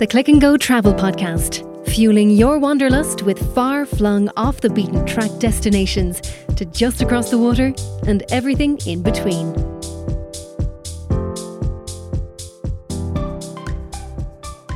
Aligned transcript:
The 0.00 0.06
Click 0.06 0.28
and 0.28 0.40
Go 0.40 0.56
Travel 0.56 0.94
Podcast, 0.94 1.60
fueling 1.86 2.30
your 2.30 2.58
wanderlust 2.58 3.22
with 3.22 3.54
far 3.54 3.84
flung 3.84 4.30
off 4.34 4.62
the 4.62 4.70
beaten 4.70 5.04
track 5.04 5.30
destinations 5.38 6.22
to 6.56 6.64
just 6.64 7.02
across 7.02 7.30
the 7.30 7.36
water 7.36 7.74
and 8.06 8.22
everything 8.30 8.78
in 8.86 9.02
between. 9.02 9.54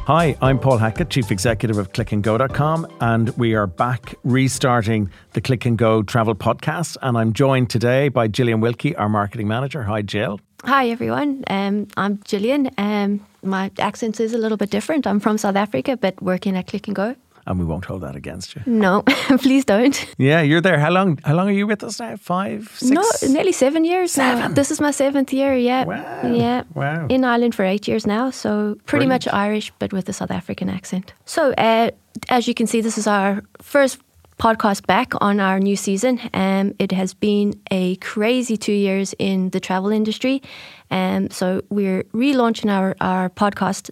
Hi, 0.05 0.37
I'm 0.43 0.59
Paul 0.59 0.77
Hackett, 0.77 1.09
Chief 1.09 1.31
Executive 1.31 1.79
of 1.79 1.91
ClickandGo.com, 1.95 2.87
and 3.01 3.31
we 3.39 3.55
are 3.55 3.67
back 3.67 4.17
restarting 4.25 5.11
the 5.33 5.41
Click 5.41 5.65
and 5.65 5.79
Go 5.79 6.03
Travel 6.03 6.35
Podcast. 6.35 6.99
And 7.01 7.17
I'm 7.17 7.33
joined 7.33 7.71
today 7.71 8.11
by 8.11 8.29
Gillian 8.29 8.61
Wilkie, 8.61 8.95
our 8.97 9.09
Marketing 9.09 9.49
Manager. 9.49 9.85
Hi, 9.85 10.03
Jill. 10.03 10.39
Hi, 10.65 10.91
everyone. 10.91 11.45
Um, 11.49 11.89
I'm 11.97 12.19
Gillian. 12.25 12.71
Um, 12.77 13.25
my 13.45 13.71
accent 13.79 14.21
is 14.21 14.33
a 14.35 14.39
little 14.39 14.57
bit 14.57 14.71
different. 14.71 15.07
I'm 15.07 15.21
from 15.21 15.39
South 15.39 15.57
Africa, 15.57 15.97
but 15.97 16.21
working 16.23 16.57
at 16.57 16.67
Click 16.67 16.87
and 16.89 16.97
Go. 16.97 17.15
And 17.47 17.59
we 17.59 17.67
won't 17.67 17.85
hold 17.85 18.01
that 18.01 18.17
against 18.17 18.57
you. 18.57 18.63
No, 18.65 19.03
please 19.39 19.67
don't. 19.67 20.07
Yeah, 20.17 20.41
you're 20.41 20.63
there. 20.63 20.79
How 20.79 20.91
long? 20.91 21.19
How 21.25 21.35
long 21.35 21.49
are 21.49 21.53
you 21.53 21.67
with 21.67 21.85
us 21.85 22.01
now? 22.01 22.17
Five, 22.17 22.71
six? 22.79 22.91
No, 22.91 23.05
nearly 23.33 23.53
seven 23.53 23.85
years 23.85 24.13
Seven? 24.13 24.39
now. 24.41 24.49
This 24.49 24.71
is 24.71 24.81
my 24.81 24.91
seventh 24.93 25.31
year. 25.31 25.55
Yeah, 25.55 25.85
Wow. 25.85 26.33
yeah. 26.33 26.63
Wow. 26.75 27.07
In 27.11 27.23
Ireland 27.23 27.55
for 27.55 27.65
eight 27.67 27.87
years 27.87 28.07
now, 28.07 28.31
so 28.31 28.77
pretty 28.87 29.05
Brilliant. 29.07 29.27
much 29.27 29.29
Irish, 29.35 29.73
but 29.79 29.93
with 29.93 30.09
a 30.09 30.13
South 30.15 30.31
African 30.31 30.71
accent. 30.71 31.13
So, 31.27 31.53
uh, 31.59 31.91
as 32.31 32.49
you 32.49 32.55
can 32.55 32.67
see, 32.67 32.81
this 32.81 32.97
is 32.97 33.07
our 33.07 33.43
first 33.61 33.99
podcast 34.45 34.87
back 34.87 35.15
on 35.23 35.41
our 35.41 35.59
new 35.59 35.75
season. 35.75 36.21
Um, 36.35 36.75
it 36.79 36.93
has 36.93 37.15
been 37.15 37.59
a 37.71 37.97
crazy 37.97 38.59
two 38.59 38.75
years 38.75 39.15
in 39.19 39.49
the 39.51 39.59
travel 39.59 39.91
industry, 39.91 40.43
um, 40.91 41.31
so 41.31 41.63
we're 41.71 42.03
relaunching 42.13 42.71
our 42.71 42.95
our 43.01 43.31
podcast 43.31 43.89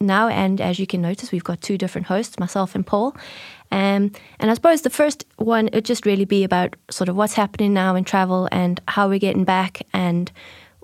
now, 0.00 0.28
and 0.28 0.60
as 0.60 0.78
you 0.78 0.86
can 0.86 1.00
notice, 1.00 1.32
we've 1.32 1.50
got 1.50 1.62
two 1.62 1.78
different 1.78 2.06
hosts, 2.06 2.38
myself 2.38 2.74
and 2.74 2.86
Paul. 2.86 3.16
Um, 3.72 4.12
and 4.38 4.50
I 4.50 4.54
suppose 4.54 4.82
the 4.82 4.90
first 4.90 5.24
one 5.36 5.70
would 5.72 5.86
just 5.86 6.04
really 6.04 6.26
be 6.26 6.44
about 6.44 6.76
sort 6.90 7.08
of 7.08 7.16
what's 7.16 7.32
happening 7.32 7.72
now 7.72 7.94
in 7.94 8.04
travel 8.04 8.46
and 8.52 8.82
how 8.86 9.08
we're 9.08 9.18
getting 9.18 9.44
back 9.44 9.86
and 9.94 10.30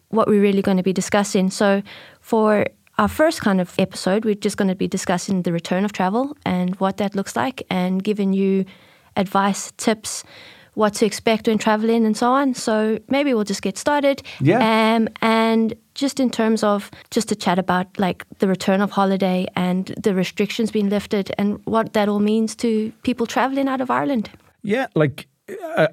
what 0.08 0.28
we're 0.28 0.40
really 0.40 0.62
going 0.62 0.78
to 0.78 0.82
be 0.82 0.94
discussing. 0.94 1.50
So, 1.50 1.82
for 2.22 2.64
our 2.96 3.08
first 3.08 3.42
kind 3.42 3.60
of 3.60 3.74
episode, 3.78 4.24
we're 4.24 4.42
just 4.46 4.56
going 4.56 4.68
to 4.68 4.74
be 4.74 4.88
discussing 4.88 5.42
the 5.42 5.52
return 5.52 5.84
of 5.84 5.92
travel 5.92 6.38
and 6.46 6.74
what 6.76 6.96
that 6.96 7.14
looks 7.14 7.36
like 7.36 7.62
and 7.68 8.02
giving 8.02 8.32
you 8.32 8.64
advice, 9.16 9.72
tips, 9.76 10.24
what 10.74 10.94
to 10.94 11.06
expect 11.06 11.48
when 11.48 11.58
traveling 11.58 12.06
and 12.06 12.16
so 12.16 12.30
on. 12.30 12.54
So, 12.54 12.98
maybe 13.08 13.34
we'll 13.34 13.44
just 13.44 13.62
get 13.62 13.76
started. 13.76 14.22
Yeah. 14.40 14.58
Um, 14.94 15.08
and 15.20 15.74
just 15.94 16.20
in 16.20 16.30
terms 16.30 16.62
of 16.62 16.90
just 17.10 17.28
to 17.28 17.36
chat 17.36 17.58
about 17.58 17.86
like 17.98 18.24
the 18.38 18.48
return 18.48 18.80
of 18.80 18.90
holiday 18.90 19.46
and 19.56 19.86
the 20.02 20.14
restrictions 20.14 20.70
being 20.70 20.88
lifted 20.88 21.30
and 21.36 21.60
what 21.66 21.92
that 21.92 22.08
all 22.08 22.20
means 22.20 22.54
to 22.56 22.92
people 23.02 23.26
traveling 23.26 23.68
out 23.68 23.80
of 23.80 23.90
Ireland. 23.90 24.30
Yeah, 24.62 24.86
like 24.94 25.26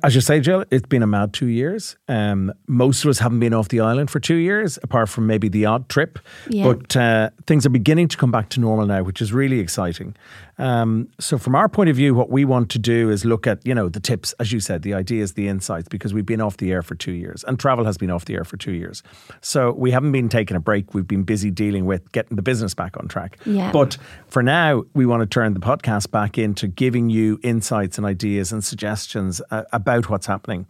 as 0.03 0.15
you 0.15 0.21
say, 0.21 0.39
Jill, 0.39 0.65
it's 0.71 0.87
been 0.87 1.03
a 1.03 1.07
mad 1.07 1.33
two 1.33 1.47
years. 1.47 1.95
Um, 2.07 2.53
most 2.67 3.03
of 3.03 3.09
us 3.09 3.19
haven't 3.19 3.39
been 3.39 3.53
off 3.53 3.69
the 3.69 3.79
island 3.79 4.09
for 4.09 4.19
two 4.19 4.35
years, 4.35 4.77
apart 4.83 5.09
from 5.09 5.27
maybe 5.27 5.49
the 5.49 5.65
odd 5.65 5.89
trip. 5.89 6.19
Yeah. 6.49 6.73
But 6.73 6.95
uh, 6.95 7.29
things 7.45 7.65
are 7.65 7.69
beginning 7.69 8.07
to 8.09 8.17
come 8.17 8.31
back 8.31 8.49
to 8.49 8.59
normal 8.59 8.85
now, 8.85 9.03
which 9.03 9.21
is 9.21 9.33
really 9.33 9.59
exciting. 9.59 10.15
Um, 10.59 11.09
so, 11.19 11.37
from 11.37 11.55
our 11.55 11.69
point 11.69 11.89
of 11.89 11.95
view, 11.95 12.15
what 12.15 12.29
we 12.29 12.43
want 12.43 12.69
to 12.71 12.79
do 12.79 13.11
is 13.11 13.25
look 13.25 13.45
at 13.45 13.65
you 13.65 13.75
know 13.75 13.89
the 13.89 13.99
tips, 13.99 14.33
as 14.39 14.51
you 14.51 14.59
said, 14.59 14.81
the 14.81 14.93
ideas, 14.93 15.33
the 15.33 15.47
insights, 15.47 15.87
because 15.87 16.13
we've 16.13 16.25
been 16.25 16.41
off 16.41 16.57
the 16.57 16.71
air 16.71 16.81
for 16.81 16.95
two 16.95 17.11
years, 17.11 17.43
and 17.43 17.59
travel 17.59 17.85
has 17.85 17.97
been 17.97 18.09
off 18.09 18.25
the 18.25 18.33
air 18.33 18.43
for 18.43 18.57
two 18.57 18.71
years. 18.71 19.03
So 19.41 19.71
we 19.71 19.91
haven't 19.91 20.11
been 20.11 20.29
taking 20.29 20.57
a 20.57 20.59
break. 20.59 20.93
We've 20.93 21.07
been 21.07 21.23
busy 21.23 21.51
dealing 21.51 21.85
with 21.85 22.11
getting 22.11 22.35
the 22.35 22.41
business 22.41 22.73
back 22.73 22.97
on 22.97 23.07
track. 23.07 23.37
Yeah. 23.45 23.71
But 23.71 23.97
for 24.27 24.41
now, 24.41 24.83
we 24.95 25.05
want 25.05 25.21
to 25.21 25.27
turn 25.27 25.53
the 25.53 25.59
podcast 25.59 26.09
back 26.09 26.37
into 26.37 26.67
giving 26.67 27.09
you 27.09 27.39
insights 27.43 27.97
and 27.97 28.07
ideas 28.07 28.51
and 28.51 28.63
suggestions 28.63 29.41
uh, 29.51 29.63
about 29.73 30.09
what's 30.09 30.25
happening. 30.25 30.65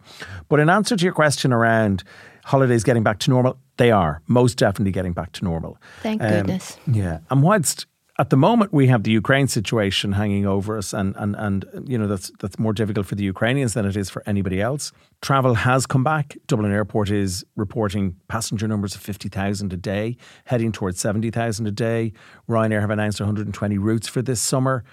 But 0.48 0.60
in 0.60 0.68
answer 0.68 0.96
to 0.96 1.04
your 1.04 1.14
question 1.14 1.52
around 1.52 2.04
holidays 2.44 2.84
getting 2.84 3.02
back 3.02 3.18
to 3.20 3.30
normal, 3.30 3.58
they 3.76 3.90
are 3.90 4.22
most 4.26 4.58
definitely 4.58 4.92
getting 4.92 5.12
back 5.12 5.32
to 5.32 5.44
normal. 5.44 5.78
Thank 6.02 6.22
Um, 6.22 6.30
goodness. 6.30 6.78
Yeah. 6.86 7.20
And 7.30 7.42
whilst 7.42 7.86
at 8.18 8.30
the 8.30 8.36
moment 8.36 8.72
we 8.72 8.88
have 8.88 9.04
the 9.04 9.12
Ukraine 9.12 9.46
situation 9.46 10.12
hanging 10.12 10.44
over 10.44 10.76
us 10.76 10.92
and, 10.92 11.14
and, 11.16 11.36
and 11.36 11.64
you 11.86 11.96
know 11.96 12.08
that's 12.08 12.32
that's 12.40 12.58
more 12.58 12.72
difficult 12.72 13.06
for 13.06 13.14
the 13.14 13.22
Ukrainians 13.22 13.74
than 13.74 13.86
it 13.86 13.96
is 13.96 14.10
for 14.10 14.22
anybody 14.26 14.60
else. 14.60 14.92
Travel 15.22 15.54
has 15.54 15.86
come 15.86 16.02
back. 16.02 16.36
Dublin 16.46 16.72
Airport 16.72 17.10
is 17.10 17.44
reporting 17.56 18.16
passenger 18.28 18.66
numbers 18.66 18.94
of 18.94 19.00
50,000 19.00 19.72
a 19.72 19.76
day, 19.76 20.16
heading 20.44 20.72
towards 20.72 21.00
70,000 21.00 21.66
a 21.66 21.70
day. 21.70 22.12
Ryanair 22.48 22.80
have 22.80 22.90
announced 22.90 23.20
120 23.20 23.78
routes 23.78 24.08
for 24.08 24.20
this 24.20 24.40
summer. 24.40 24.84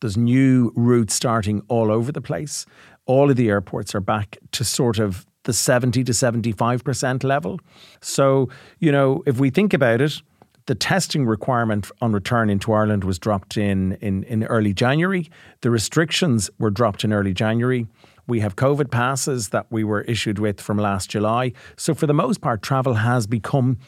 There's 0.00 0.16
new 0.16 0.72
routes 0.74 1.14
starting 1.14 1.62
all 1.68 1.90
over 1.90 2.12
the 2.12 2.20
place. 2.20 2.66
All 3.06 3.30
of 3.30 3.36
the 3.36 3.48
airports 3.48 3.94
are 3.94 4.00
back 4.00 4.38
to 4.52 4.64
sort 4.64 4.98
of 4.98 5.26
the 5.44 5.52
70 5.52 6.04
to 6.04 6.12
75% 6.12 7.24
level. 7.24 7.60
So, 8.00 8.48
you 8.78 8.92
know, 8.92 9.22
if 9.26 9.38
we 9.38 9.50
think 9.50 9.72
about 9.72 10.00
it, 10.00 10.20
the 10.66 10.74
testing 10.74 11.26
requirement 11.26 11.90
on 12.00 12.12
return 12.12 12.50
into 12.50 12.72
Ireland 12.72 13.04
was 13.04 13.18
dropped 13.18 13.56
in, 13.56 13.94
in, 13.94 14.22
in 14.24 14.44
early 14.44 14.72
January. 14.72 15.30
The 15.62 15.70
restrictions 15.70 16.50
were 16.58 16.70
dropped 16.70 17.04
in 17.04 17.12
early 17.12 17.34
January. 17.34 17.86
We 18.26 18.40
have 18.40 18.54
COVID 18.56 18.90
passes 18.90 19.48
that 19.48 19.66
we 19.70 19.82
were 19.82 20.02
issued 20.02 20.38
with 20.38 20.60
from 20.60 20.78
last 20.78 21.10
July. 21.10 21.52
So, 21.76 21.94
for 21.94 22.06
the 22.06 22.14
most 22.14 22.40
part, 22.40 22.62
travel 22.62 22.94
has 22.94 23.26
become 23.26 23.78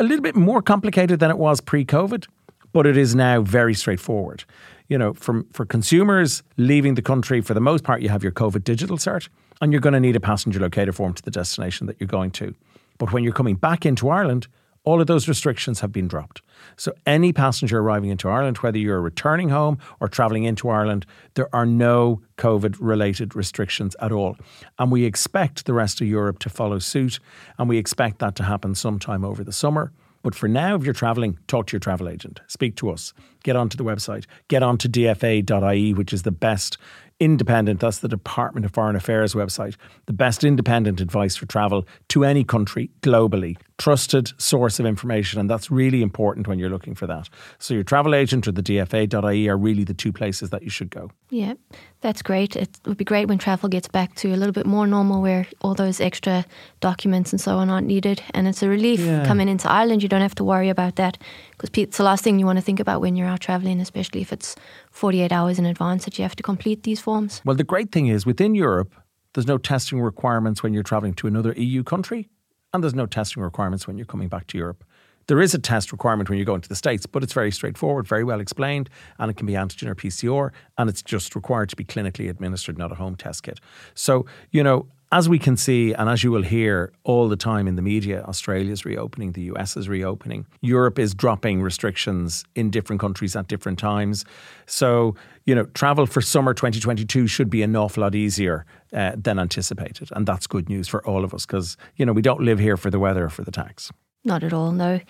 a 0.00 0.04
little 0.04 0.22
bit 0.22 0.36
more 0.36 0.62
complicated 0.62 1.20
than 1.20 1.30
it 1.30 1.38
was 1.38 1.60
pre-COVID, 1.60 2.26
but 2.72 2.86
it 2.86 2.96
is 2.96 3.14
now 3.14 3.42
very 3.42 3.74
straightforward. 3.74 4.44
You 4.88 4.98
know, 4.98 5.12
from 5.12 5.46
for 5.52 5.66
consumers 5.66 6.42
leaving 6.56 6.94
the 6.94 7.02
country, 7.02 7.40
for 7.40 7.54
the 7.54 7.60
most 7.60 7.84
part, 7.84 8.00
you 8.00 8.08
have 8.08 8.22
your 8.22 8.32
COVID 8.32 8.64
digital 8.64 8.96
cert, 8.96 9.28
and 9.60 9.72
you're 9.72 9.82
going 9.82 9.92
to 9.92 10.00
need 10.00 10.16
a 10.16 10.20
passenger 10.20 10.60
locator 10.60 10.92
form 10.92 11.12
to 11.14 11.22
the 11.22 11.30
destination 11.30 11.86
that 11.86 11.96
you're 12.00 12.08
going 12.08 12.30
to. 12.32 12.54
But 12.96 13.12
when 13.12 13.22
you're 13.22 13.32
coming 13.32 13.56
back 13.56 13.84
into 13.84 14.08
Ireland, 14.08 14.48
all 14.84 15.00
of 15.02 15.06
those 15.06 15.28
restrictions 15.28 15.80
have 15.80 15.92
been 15.92 16.08
dropped. 16.08 16.40
So 16.76 16.92
any 17.04 17.32
passenger 17.32 17.78
arriving 17.80 18.08
into 18.08 18.28
Ireland, 18.28 18.56
whether 18.58 18.78
you're 18.78 19.02
returning 19.02 19.50
home 19.50 19.78
or 20.00 20.08
travelling 20.08 20.44
into 20.44 20.70
Ireland, 20.70 21.04
there 21.34 21.54
are 21.54 21.66
no 21.66 22.22
COVID 22.38 22.76
related 22.80 23.36
restrictions 23.36 23.94
at 24.00 24.12
all. 24.12 24.36
And 24.78 24.90
we 24.90 25.04
expect 25.04 25.66
the 25.66 25.74
rest 25.74 26.00
of 26.00 26.06
Europe 26.06 26.38
to 26.38 26.48
follow 26.48 26.78
suit, 26.78 27.20
and 27.58 27.68
we 27.68 27.76
expect 27.76 28.20
that 28.20 28.34
to 28.36 28.44
happen 28.44 28.74
sometime 28.74 29.24
over 29.24 29.44
the 29.44 29.52
summer. 29.52 29.92
But 30.22 30.34
for 30.34 30.48
now, 30.48 30.74
if 30.74 30.84
you're 30.84 30.94
travelling, 30.94 31.38
talk 31.46 31.68
to 31.68 31.72
your 31.74 31.80
travel 31.80 32.08
agent. 32.08 32.40
Speak 32.48 32.76
to 32.76 32.90
us. 32.90 33.12
Get 33.44 33.56
onto 33.56 33.76
the 33.76 33.84
website. 33.84 34.26
Get 34.48 34.62
onto 34.62 34.88
dfa.ie, 34.88 35.94
which 35.94 36.12
is 36.12 36.22
the 36.22 36.32
best 36.32 36.76
independent, 37.20 37.80
that's 37.80 37.98
the 37.98 38.08
Department 38.08 38.64
of 38.64 38.72
Foreign 38.72 38.96
Affairs 38.96 39.34
website, 39.34 39.76
the 40.06 40.12
best 40.12 40.44
independent 40.44 41.00
advice 41.00 41.36
for 41.36 41.46
travel 41.46 41.86
to 42.08 42.24
any 42.24 42.44
country 42.44 42.90
globally. 43.02 43.56
Trusted 43.78 44.32
source 44.38 44.80
of 44.80 44.86
information, 44.86 45.38
and 45.38 45.48
that's 45.48 45.70
really 45.70 46.02
important 46.02 46.48
when 46.48 46.58
you're 46.58 46.68
looking 46.68 46.96
for 46.96 47.06
that. 47.06 47.28
So, 47.60 47.74
your 47.74 47.84
travel 47.84 48.12
agent 48.12 48.48
or 48.48 48.52
the 48.52 48.60
DFA.ie 48.62 49.48
are 49.48 49.56
really 49.56 49.84
the 49.84 49.94
two 49.94 50.12
places 50.12 50.50
that 50.50 50.64
you 50.64 50.68
should 50.70 50.90
go. 50.90 51.12
Yeah, 51.30 51.54
that's 52.00 52.20
great. 52.20 52.56
It 52.56 52.76
would 52.86 52.96
be 52.96 53.04
great 53.04 53.28
when 53.28 53.38
travel 53.38 53.68
gets 53.68 53.86
back 53.86 54.16
to 54.16 54.34
a 54.34 54.36
little 54.36 54.52
bit 54.52 54.66
more 54.66 54.84
normal 54.88 55.22
where 55.22 55.46
all 55.60 55.74
those 55.76 56.00
extra 56.00 56.44
documents 56.80 57.32
and 57.32 57.40
so 57.40 57.56
on 57.58 57.70
aren't 57.70 57.86
needed. 57.86 58.20
And 58.34 58.48
it's 58.48 58.64
a 58.64 58.68
relief 58.68 58.98
Yeah. 58.98 59.24
coming 59.24 59.48
into 59.48 59.70
Ireland. 59.70 60.02
You 60.02 60.08
don't 60.08 60.22
have 60.22 60.34
to 60.34 60.44
worry 60.44 60.70
about 60.70 60.96
that 60.96 61.16
because 61.52 61.70
it's 61.74 61.98
the 61.98 62.02
last 62.04 62.24
thing 62.24 62.40
you 62.40 62.46
want 62.46 62.58
to 62.58 62.64
think 62.64 62.80
about 62.80 63.00
when 63.00 63.14
you're 63.14 63.28
out 63.28 63.40
traveling, 63.40 63.80
especially 63.80 64.22
if 64.22 64.32
it's 64.32 64.56
48 64.90 65.30
hours 65.30 65.56
in 65.56 65.66
advance 65.66 66.04
that 66.04 66.18
you 66.18 66.24
have 66.24 66.34
to 66.34 66.42
complete 66.42 66.82
these 66.82 67.00
forms. 67.00 67.42
Well, 67.44 67.54
the 67.54 67.62
great 67.62 67.92
thing 67.92 68.08
is 68.08 68.26
within 68.26 68.56
Europe, 68.56 68.92
there's 69.34 69.46
no 69.46 69.56
testing 69.58 70.00
requirements 70.00 70.64
when 70.64 70.74
you're 70.74 70.82
traveling 70.82 71.14
to 71.14 71.28
another 71.28 71.52
EU 71.56 71.84
country, 71.84 72.28
and 72.72 72.82
there's 72.82 72.94
no 72.94 73.06
testing 73.06 73.42
requirements 73.42 73.86
when 73.86 73.96
you're 73.96 74.06
coming 74.06 74.28
back 74.28 74.46
to 74.48 74.58
Europe. 74.58 74.84
There 75.26 75.42
is 75.42 75.52
a 75.52 75.58
test 75.58 75.92
requirement 75.92 76.30
when 76.30 76.38
you're 76.38 76.46
going 76.46 76.62
to 76.62 76.68
the 76.68 76.74
States, 76.74 77.04
but 77.04 77.22
it's 77.22 77.34
very 77.34 77.50
straightforward, 77.50 78.06
very 78.08 78.24
well 78.24 78.40
explained, 78.40 78.88
and 79.18 79.30
it 79.30 79.36
can 79.36 79.46
be 79.46 79.52
antigen 79.52 79.86
or 79.86 79.94
PCR, 79.94 80.50
and 80.78 80.88
it's 80.88 81.02
just 81.02 81.34
required 81.34 81.68
to 81.68 81.76
be 81.76 81.84
clinically 81.84 82.30
administered, 82.30 82.78
not 82.78 82.90
a 82.90 82.94
home 82.94 83.14
test 83.14 83.42
kit. 83.42 83.60
So, 83.94 84.24
you 84.52 84.62
know, 84.62 84.86
as 85.10 85.28
we 85.28 85.38
can 85.38 85.56
see, 85.56 85.94
and 85.94 86.08
as 86.08 86.22
you 86.22 86.30
will 86.30 86.42
hear 86.42 86.92
all 87.04 87.28
the 87.28 87.36
time 87.36 87.66
in 87.66 87.76
the 87.76 87.82
media, 87.82 88.22
Australia's 88.24 88.84
reopening, 88.84 89.32
the 89.32 89.42
US 89.52 89.76
is 89.76 89.88
reopening, 89.88 90.46
Europe 90.60 90.98
is 90.98 91.14
dropping 91.14 91.62
restrictions 91.62 92.44
in 92.54 92.70
different 92.70 93.00
countries 93.00 93.34
at 93.34 93.48
different 93.48 93.78
times. 93.78 94.26
So, 94.66 95.14
you 95.46 95.54
know, 95.54 95.64
travel 95.72 96.04
for 96.04 96.20
summer 96.20 96.52
2022 96.52 97.26
should 97.26 97.48
be 97.48 97.62
an 97.62 97.74
awful 97.74 98.02
lot 98.02 98.14
easier 98.14 98.66
uh, 98.92 99.12
than 99.16 99.38
anticipated. 99.38 100.10
And 100.12 100.26
that's 100.26 100.46
good 100.46 100.68
news 100.68 100.88
for 100.88 101.04
all 101.06 101.24
of 101.24 101.32
us 101.32 101.46
because, 101.46 101.78
you 101.96 102.04
know, 102.04 102.12
we 102.12 102.22
don't 102.22 102.42
live 102.42 102.58
here 102.58 102.76
for 102.76 102.90
the 102.90 102.98
weather 102.98 103.24
or 103.24 103.30
for 103.30 103.42
the 103.42 103.50
tax. 103.50 103.90
Not 104.24 104.44
at 104.44 104.52
all, 104.52 104.72
no. 104.72 105.00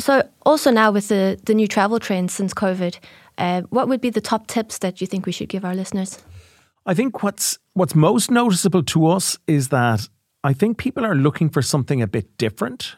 So, 0.00 0.26
also 0.46 0.70
now 0.70 0.90
with 0.90 1.08
the, 1.08 1.38
the 1.44 1.54
new 1.54 1.68
travel 1.68 2.00
trends 2.00 2.32
since 2.32 2.54
COVID, 2.54 2.98
uh, 3.36 3.62
what 3.68 3.86
would 3.88 4.00
be 4.00 4.08
the 4.08 4.20
top 4.22 4.46
tips 4.46 4.78
that 4.78 5.00
you 5.02 5.06
think 5.06 5.26
we 5.26 5.32
should 5.32 5.50
give 5.50 5.64
our 5.64 5.74
listeners? 5.74 6.22
I 6.84 6.94
think 6.94 7.22
what's 7.22 7.58
what's 7.74 7.94
most 7.94 8.30
noticeable 8.30 8.82
to 8.82 9.06
us 9.06 9.38
is 9.46 9.68
that 9.68 10.08
I 10.44 10.52
think 10.52 10.78
people 10.78 11.04
are 11.04 11.14
looking 11.14 11.48
for 11.48 11.62
something 11.62 12.02
a 12.02 12.06
bit 12.06 12.36
different. 12.36 12.96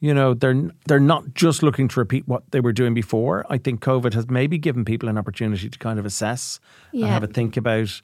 You 0.00 0.14
know, 0.14 0.34
they're 0.34 0.70
they're 0.86 0.98
not 0.98 1.34
just 1.34 1.62
looking 1.62 1.86
to 1.88 2.00
repeat 2.00 2.26
what 2.26 2.50
they 2.50 2.60
were 2.60 2.72
doing 2.72 2.94
before. 2.94 3.44
I 3.50 3.58
think 3.58 3.80
COVID 3.80 4.14
has 4.14 4.28
maybe 4.28 4.58
given 4.58 4.84
people 4.84 5.08
an 5.08 5.18
opportunity 5.18 5.68
to 5.68 5.78
kind 5.78 5.98
of 5.98 6.06
assess 6.06 6.58
and 6.92 7.04
have 7.04 7.22
a 7.22 7.26
think 7.26 7.56
about. 7.56 8.00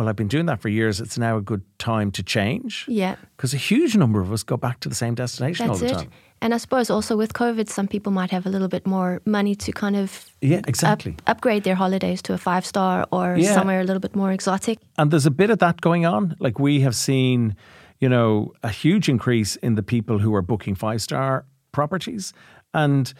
Well, 0.00 0.08
I've 0.08 0.16
been 0.16 0.28
doing 0.28 0.46
that 0.46 0.62
for 0.62 0.70
years. 0.70 0.98
It's 0.98 1.18
now 1.18 1.36
a 1.36 1.42
good 1.42 1.60
time 1.78 2.10
to 2.12 2.22
change. 2.22 2.86
Yeah. 2.88 3.16
Because 3.36 3.52
a 3.52 3.58
huge 3.58 3.96
number 3.98 4.22
of 4.22 4.32
us 4.32 4.42
go 4.42 4.56
back 4.56 4.80
to 4.80 4.88
the 4.88 4.94
same 4.94 5.14
destination 5.14 5.66
That's 5.66 5.82
all 5.82 5.88
the 5.88 5.94
it. 5.94 5.98
time. 5.98 6.10
And 6.40 6.54
I 6.54 6.56
suppose 6.56 6.88
also 6.88 7.18
with 7.18 7.34
COVID, 7.34 7.68
some 7.68 7.86
people 7.86 8.10
might 8.10 8.30
have 8.30 8.46
a 8.46 8.48
little 8.48 8.68
bit 8.68 8.86
more 8.86 9.20
money 9.26 9.54
to 9.56 9.72
kind 9.72 9.96
of 9.96 10.24
Yeah, 10.40 10.60
up, 10.60 10.68
exactly. 10.70 11.16
upgrade 11.26 11.64
their 11.64 11.74
holidays 11.74 12.22
to 12.22 12.32
a 12.32 12.38
five 12.38 12.64
star 12.64 13.06
or 13.12 13.36
Yeah. 13.36 13.52
somewhere 13.54 13.80
a 13.82 13.84
little 13.84 14.00
bit 14.00 14.16
more 14.16 14.32
exotic. 14.32 14.78
And 14.96 15.10
there's 15.10 15.26
a 15.26 15.30
bit 15.30 15.50
of 15.50 15.58
that 15.58 15.82
going 15.82 16.06
on. 16.06 16.34
Like 16.40 16.58
we 16.58 16.80
have 16.80 16.94
seen, 16.94 17.54
you 17.98 18.08
know, 18.08 18.54
a 18.62 18.70
huge 18.70 19.10
increase 19.10 19.56
in 19.56 19.74
the 19.74 19.82
people 19.82 20.18
who 20.20 20.34
are 20.34 20.40
booking 20.42 20.76
five 20.76 21.02
star 21.02 21.44
properties. 21.72 22.32
And 22.72 23.12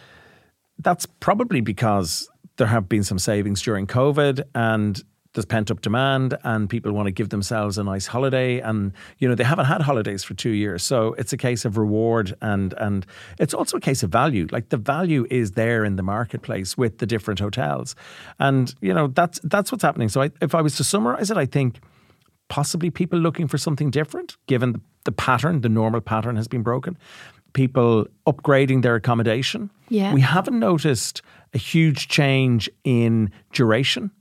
that's 0.79 1.05
probably 1.19 1.61
because 1.61 2.27
there 2.57 2.65
have 2.69 2.89
been 2.89 3.03
some 3.03 3.19
savings 3.19 3.61
during 3.61 3.85
COVID 3.85 4.41
and 4.55 5.03
there's 5.33 5.45
pent 5.45 5.71
up 5.71 5.81
demand 5.81 6.37
and 6.43 6.69
people 6.69 6.91
want 6.91 7.07
to 7.07 7.11
give 7.11 7.29
themselves 7.29 7.77
a 7.77 7.83
nice 7.83 8.07
holiday 8.07 8.59
and 8.59 8.91
you 9.19 9.27
know 9.27 9.35
they 9.35 9.43
haven't 9.43 9.65
had 9.65 9.81
holidays 9.81 10.23
for 10.23 10.33
2 10.33 10.49
years 10.49 10.83
so 10.83 11.13
it's 11.13 11.33
a 11.33 11.37
case 11.37 11.65
of 11.65 11.77
reward 11.77 12.33
and 12.41 12.73
and 12.73 13.05
it's 13.39 13.53
also 13.53 13.77
a 13.77 13.81
case 13.81 14.03
of 14.03 14.11
value 14.11 14.47
like 14.51 14.69
the 14.69 14.77
value 14.77 15.25
is 15.29 15.51
there 15.51 15.85
in 15.85 15.95
the 15.95 16.03
marketplace 16.03 16.77
with 16.77 16.97
the 16.97 17.05
different 17.05 17.39
hotels 17.39 17.95
and 18.39 18.75
you 18.81 18.93
know 18.93 19.07
that's 19.07 19.39
that's 19.43 19.71
what's 19.71 19.83
happening 19.83 20.09
so 20.09 20.21
I, 20.21 20.31
if 20.41 20.53
I 20.53 20.61
was 20.61 20.75
to 20.77 20.83
summarize 20.83 21.31
it 21.31 21.37
I 21.37 21.45
think 21.45 21.79
possibly 22.51 22.89
people 22.89 23.17
looking 23.17 23.47
for 23.47 23.57
something 23.57 23.89
different, 23.89 24.35
given 24.45 24.73
the, 24.73 24.81
the 25.05 25.11
pattern, 25.13 25.61
the 25.61 25.69
normal 25.69 26.01
pattern 26.01 26.35
has 26.35 26.49
been 26.49 26.61
broken. 26.61 26.97
People 27.53 28.05
upgrading 28.27 28.81
their 28.81 28.95
accommodation. 28.95 29.71
Yeah. 29.87 30.13
We 30.13 30.19
haven't 30.19 30.59
noticed 30.59 31.21
a 31.53 31.57
huge 31.57 32.09
change 32.09 32.69
in 32.83 33.31
duration. 33.53 34.11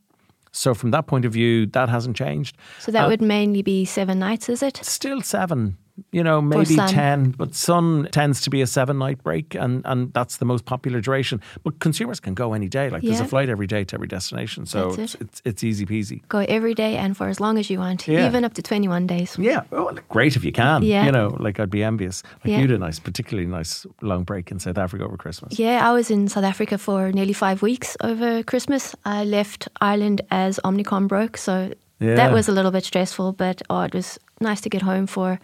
So, 0.53 0.75
from 0.75 0.91
that 0.91 1.07
point 1.07 1.25
of 1.25 1.33
view, 1.33 1.67
that 1.67 1.89
hasn't 1.89 2.17
changed. 2.17 2.57
So 2.81 2.91
that 2.93 3.05
Uh, 3.05 3.09
would 3.09 3.23
mainly 3.23 3.63
be 3.63 3.85
seven 3.85 4.19
nights, 4.19 4.49
is 4.49 4.63
it? 4.63 4.79
Still 4.83 5.21
seven, 5.23 5.77
you 6.13 6.23
know, 6.23 6.41
maybe 6.41 6.75
Sun. 6.77 6.89
10, 6.89 7.31
but 7.33 7.55
Sun 7.55 8.09
tends 8.13 8.41
to 8.43 8.51
be 8.51 8.61
a 8.63 8.67
seven 8.67 8.99
night 8.99 9.23
break, 9.23 9.55
and, 9.55 9.83
and 9.85 10.13
that's 10.13 10.39
the 10.39 10.45
most 10.45 10.65
popular 10.65 11.01
duration. 11.01 11.41
But 11.65 11.79
consumers 11.81 12.21
can 12.21 12.35
go 12.35 12.53
any 12.53 12.69
day. 12.69 12.91
Like, 12.91 13.03
there's 13.03 13.21
a 13.21 13.25
flight 13.25 13.49
every 13.49 13.67
day 13.67 13.85
to 13.85 13.95
every 13.97 14.07
destination. 14.09 14.67
So, 14.67 14.91
That's 14.93 15.15
it's, 15.15 15.23
it's, 15.23 15.43
it's 15.45 15.65
easy 15.65 15.87
peasy. 15.87 16.23
Go 16.29 16.39
every 16.49 16.75
day 16.75 16.97
and 16.97 17.17
for 17.17 17.29
as 17.29 17.41
long 17.41 17.59
as 17.59 17.71
you 17.71 17.79
want, 17.79 18.07
Yeah. 18.09 18.27
even 18.27 18.45
up 18.45 18.55
to 18.55 18.63
21 18.63 19.07
days. 19.07 19.37
Yeah, 19.39 19.63
oh, 19.73 19.97
great 20.09 20.37
if 20.37 20.45
you 20.45 20.53
can. 20.53 20.83
Yeah. 20.83 21.05
You 21.07 21.13
know, 21.13 21.37
like 21.39 21.59
I'd 21.61 21.71
be 21.71 21.83
envious. 21.83 22.23
Like 22.45 22.53
Yeah. 22.53 22.59
you 22.61 22.67
did 22.67 22.77
a 22.77 22.79
nice, 22.79 22.99
particularly 22.99 23.49
nice 23.49 23.87
long 24.03 24.25
break 24.25 24.51
in 24.51 24.59
South 24.59 24.79
Africa 24.79 25.05
over 25.05 25.17
Christmas. 25.17 25.59
Yeah, 25.59 25.89
I 25.89 25.93
was 25.93 26.11
in 26.11 26.29
South 26.29 26.45
Africa 26.45 26.79
for 26.79 27.13
nearly 27.13 27.33
five 27.33 27.63
weeks 27.63 27.97
over 28.03 28.43
Christmas. 28.43 28.95
I 29.05 29.25
left 29.25 29.69
Ireland 29.81 30.21
as 30.31 30.59
Omicron 30.65 31.07
broke, 31.09 31.37
so 31.37 31.73
Yeah. 32.01 32.15
that 32.17 32.33
was 32.33 32.49
a 32.49 32.53
little 32.53 32.71
bit 32.71 32.85
stressful, 32.85 33.33
but 33.33 33.61
oh, 33.69 33.83
it 33.83 33.95
was 33.95 34.19
nice 34.41 34.61
to 34.63 34.69
get 34.71 34.83
home 34.83 35.07
for, 35.07 35.39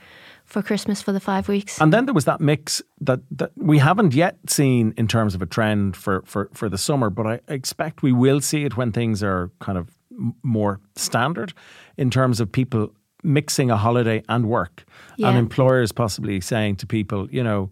for 0.46 0.62
Christmas 0.62 1.02
for 1.02 1.12
the 1.12 1.20
five 1.20 1.48
weeks. 1.48 1.80
And 1.80 1.92
then 1.92 2.06
there 2.06 2.14
was 2.14 2.24
that 2.24 2.40
mix 2.40 2.80
that, 3.00 3.20
that 3.32 3.50
we 3.56 3.78
haven't 3.78 4.14
yet 4.14 4.38
seen 4.48 4.94
in 4.96 5.08
terms 5.08 5.34
of 5.34 5.42
a 5.42 5.46
trend 5.46 5.96
for, 5.96 6.22
for, 6.24 6.48
for 6.54 6.68
the 6.68 6.78
summer, 6.78 7.10
but 7.10 7.26
I 7.26 7.40
expect 7.48 8.02
we 8.02 8.12
will 8.12 8.40
see 8.40 8.64
it 8.64 8.76
when 8.76 8.92
things 8.92 9.22
are 9.22 9.50
kind 9.60 9.76
of 9.76 9.90
more 10.42 10.80
standard 10.94 11.52
in 11.96 12.10
terms 12.10 12.40
of 12.40 12.50
people 12.50 12.92
mixing 13.22 13.70
a 13.70 13.76
holiday 13.76 14.22
and 14.28 14.48
work. 14.48 14.84
And 15.18 15.36
employers 15.36 15.92
possibly 15.92 16.40
saying 16.40 16.76
to 16.76 16.86
people, 16.86 17.28
you 17.30 17.42
know, 17.42 17.70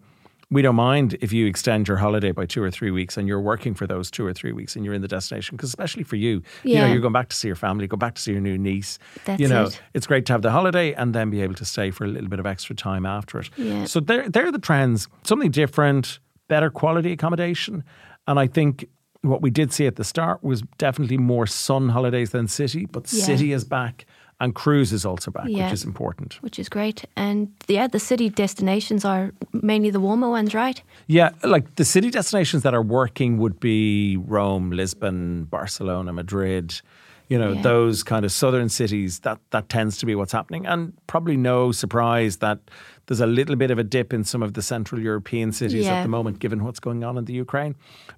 we 0.51 0.61
don't 0.61 0.75
mind 0.75 1.17
if 1.21 1.33
you 1.33 1.47
extend 1.47 1.87
your 1.87 1.97
holiday 1.97 2.31
by 2.31 2.45
two 2.45 2.61
or 2.61 2.69
three 2.69 2.91
weeks 2.91 3.17
and 3.17 3.27
you're 3.27 3.41
working 3.41 3.73
for 3.73 3.87
those 3.87 4.11
two 4.11 4.25
or 4.25 4.33
three 4.33 4.51
weeks 4.51 4.75
and 4.75 4.85
you're 4.85 4.93
in 4.93 5.01
the 5.01 5.07
destination. 5.07 5.55
Because 5.57 5.69
especially 5.69 6.03
for 6.03 6.15
you, 6.17 6.41
you 6.63 6.75
know, 6.75 6.85
you're 6.87 6.99
going 7.01 7.13
back 7.13 7.29
to 7.29 7.35
see 7.35 7.47
your 7.47 7.55
family, 7.55 7.87
go 7.87 7.97
back 7.97 8.15
to 8.15 8.21
see 8.21 8.31
your 8.31 8.41
new 8.41 8.57
niece. 8.57 8.99
That's 9.25 9.39
you 9.41 9.47
know, 9.47 9.65
it. 9.65 9.81
it's 9.93 10.05
great 10.07 10.25
to 10.27 10.33
have 10.33 10.43
the 10.43 10.51
holiday 10.51 10.93
and 10.93 11.13
then 11.15 11.29
be 11.29 11.41
able 11.41 11.55
to 11.55 11.65
stay 11.65 11.89
for 11.91 12.05
a 12.05 12.07
little 12.07 12.29
bit 12.29 12.39
of 12.39 12.45
extra 12.45 12.75
time 12.75 13.05
after 13.05 13.39
it. 13.39 13.49
Yeah. 13.57 13.85
So 13.85 13.99
they're, 13.99 14.29
they're 14.29 14.51
the 14.51 14.59
trends. 14.59 15.07
Something 15.23 15.51
different, 15.51 16.19
better 16.47 16.69
quality 16.69 17.11
accommodation. 17.11 17.83
And 18.27 18.39
I 18.39 18.47
think 18.47 18.85
what 19.21 19.41
we 19.41 19.49
did 19.49 19.73
see 19.73 19.87
at 19.87 19.95
the 19.95 20.03
start 20.03 20.43
was 20.43 20.61
definitely 20.77 21.17
more 21.17 21.47
sun 21.47 21.89
holidays 21.89 22.29
than 22.29 22.47
city, 22.47 22.85
but 22.85 23.11
Yeah. 23.11 23.23
city 23.23 23.51
is 23.51 23.63
back 23.63 24.05
and 24.39 24.53
cruise 24.53 24.91
is 24.91 25.05
also 25.05 25.31
back, 25.31 25.45
Yeah. 25.47 25.65
which 25.65 25.73
is 25.73 25.83
important. 25.83 26.37
which 26.41 26.59
is 26.59 26.69
great. 26.69 27.05
And 27.15 27.47
yeah, 27.67 27.87
the 27.87 27.99
city 27.99 28.29
destinations 28.29 29.05
are 29.05 29.31
mainly 29.53 29.89
the 29.91 29.99
warmer 29.99 30.29
ones, 30.29 30.53
right? 30.53 30.81
Yeah, 31.07 31.29
like 31.43 31.75
the 31.75 31.85
city 31.85 32.09
destinations 32.09 32.63
that 32.63 32.73
are 32.73 32.81
working 32.83 33.37
would 33.37 33.59
be 33.59 34.17
Rome, 34.17 34.71
Lisbon, 34.71 35.45
Barcelona, 35.45 36.11
Madrid. 36.13 36.81
You 37.27 37.39
know, 37.39 37.53
Yeah. 37.53 37.61
those 37.63 38.03
kind 38.03 38.23
of 38.23 38.31
southern 38.31 38.69
cities. 38.69 39.19
That 39.19 39.39
that 39.51 39.67
tends 39.69 39.97
to 39.99 40.05
be 40.05 40.13
what's 40.15 40.31
happening, 40.31 40.65
and 40.67 40.93
probably 41.07 41.37
no 41.37 41.71
surprise 41.71 42.37
that 42.37 42.59
there's 43.07 43.19
a 43.21 43.25
little 43.27 43.55
bit 43.55 43.71
of 43.71 43.77
a 43.79 43.83
dip 43.83 44.13
in 44.13 44.23
some 44.23 44.43
of 44.43 44.53
the 44.53 44.61
Central 44.61 45.01
European 45.01 45.51
cities 45.51 45.85
at 45.87 46.03
the 46.03 46.09
moment, 46.09 46.39
given 46.39 46.63
what's 46.63 46.79
going 46.79 47.03
on 47.03 47.17
in 47.17 47.25
the 47.25 47.33
Ukraine. 47.33 47.75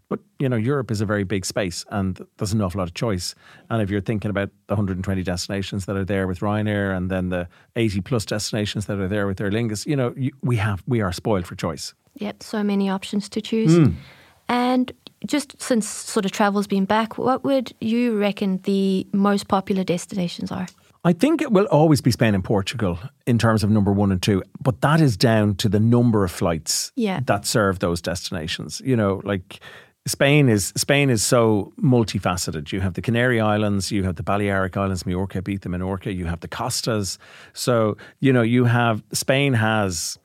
But 0.10 0.20
you 0.40 0.50
know, 0.50 0.56
Europe 0.58 0.92
is 0.92 1.00
a 1.02 1.06
very 1.06 1.24
big 1.24 1.46
space, 1.46 1.86
and 1.90 2.20
there's 2.38 2.54
an 2.54 2.62
awful 2.62 2.80
lot 2.80 2.88
of 2.90 2.94
choice. 2.96 3.34
And 3.70 3.82
if 3.82 3.90
you're 3.90 4.02
thinking 4.02 4.30
about 4.32 4.50
the 4.68 4.74
120 4.76 5.24
destinations 5.24 5.86
that 5.86 5.96
are 5.96 6.06
there 6.06 6.28
with 6.28 6.40
Ryanair, 6.40 6.96
and 6.96 7.10
then 7.10 7.30
the 7.30 7.48
80 7.76 8.02
plus 8.02 8.26
destinations 8.26 8.86
that 8.88 9.00
are 9.00 9.08
there 9.08 9.26
with 9.28 9.40
Aer 9.42 9.52
Lingus, 9.52 9.86
you 9.86 9.96
know, 9.96 10.14
you, 10.18 10.32
we 10.42 10.58
have 10.58 10.84
we 10.88 11.02
are 11.02 11.12
spoiled 11.14 11.46
for 11.48 11.56
choice. 11.56 11.94
Yep, 12.16 12.44
so 12.44 12.64
many 12.64 12.90
options 12.90 13.30
to 13.30 13.42
choose. 13.42 13.76
Hmm. 13.78 13.94
And 14.50 14.92
just 15.26 15.60
since 15.62 15.88
sort 15.88 16.26
of 16.26 16.32
travel's 16.32 16.68
been 16.68 16.86
back, 16.86 17.18
what 17.18 17.44
would 17.44 17.74
you 17.82 18.18
reckon 18.18 18.60
the 18.64 19.06
most 19.14 19.48
popular 19.48 19.84
destinations 19.84 20.52
are? 20.52 20.68
I 21.04 21.14
think 21.14 21.42
it 21.42 21.52
will 21.52 21.66
always 21.66 22.02
be 22.02 22.12
Spain 22.12 22.36
and 22.36 22.44
Portugal 22.44 23.00
in 23.26 23.38
terms 23.38 23.64
of 23.64 23.70
number 23.70 23.94
one 23.94 24.12
and 24.12 24.22
two, 24.22 24.44
but 24.62 24.82
that 24.82 25.00
is 25.00 25.16
down 25.16 25.56
to 25.56 25.70
the 25.70 25.80
number 25.80 26.24
of 26.24 26.32
flights 26.32 26.92
Yeah. 26.96 27.22
that 27.26 27.46
serve 27.46 27.80
those 27.80 28.02
destinations. 28.02 28.82
You 28.84 28.96
know, 28.96 29.22
like 29.24 29.60
Spain 30.06 30.50
is 30.50 30.74
Spain 30.76 31.10
is 31.10 31.24
so 31.24 31.72
multifaceted. 31.82 32.72
You 32.72 32.82
have 32.82 32.94
the 32.94 33.02
Canary 33.02 33.40
Islands, 33.40 33.92
you 33.92 34.04
have 34.04 34.16
the 34.16 34.24
Balearic 34.24 34.76
Islands, 34.78 35.06
Majorca, 35.06 35.42
Ibiza, 35.42 35.68
Menorca, 35.68 36.14
you 36.14 36.26
have 36.26 36.40
the 36.42 36.48
Costas. 36.48 37.18
So 37.54 37.96
you 38.20 38.34
know, 38.34 38.42
you 38.42 38.66
have 38.66 39.02
Spain 39.14 39.54
has 39.54 40.18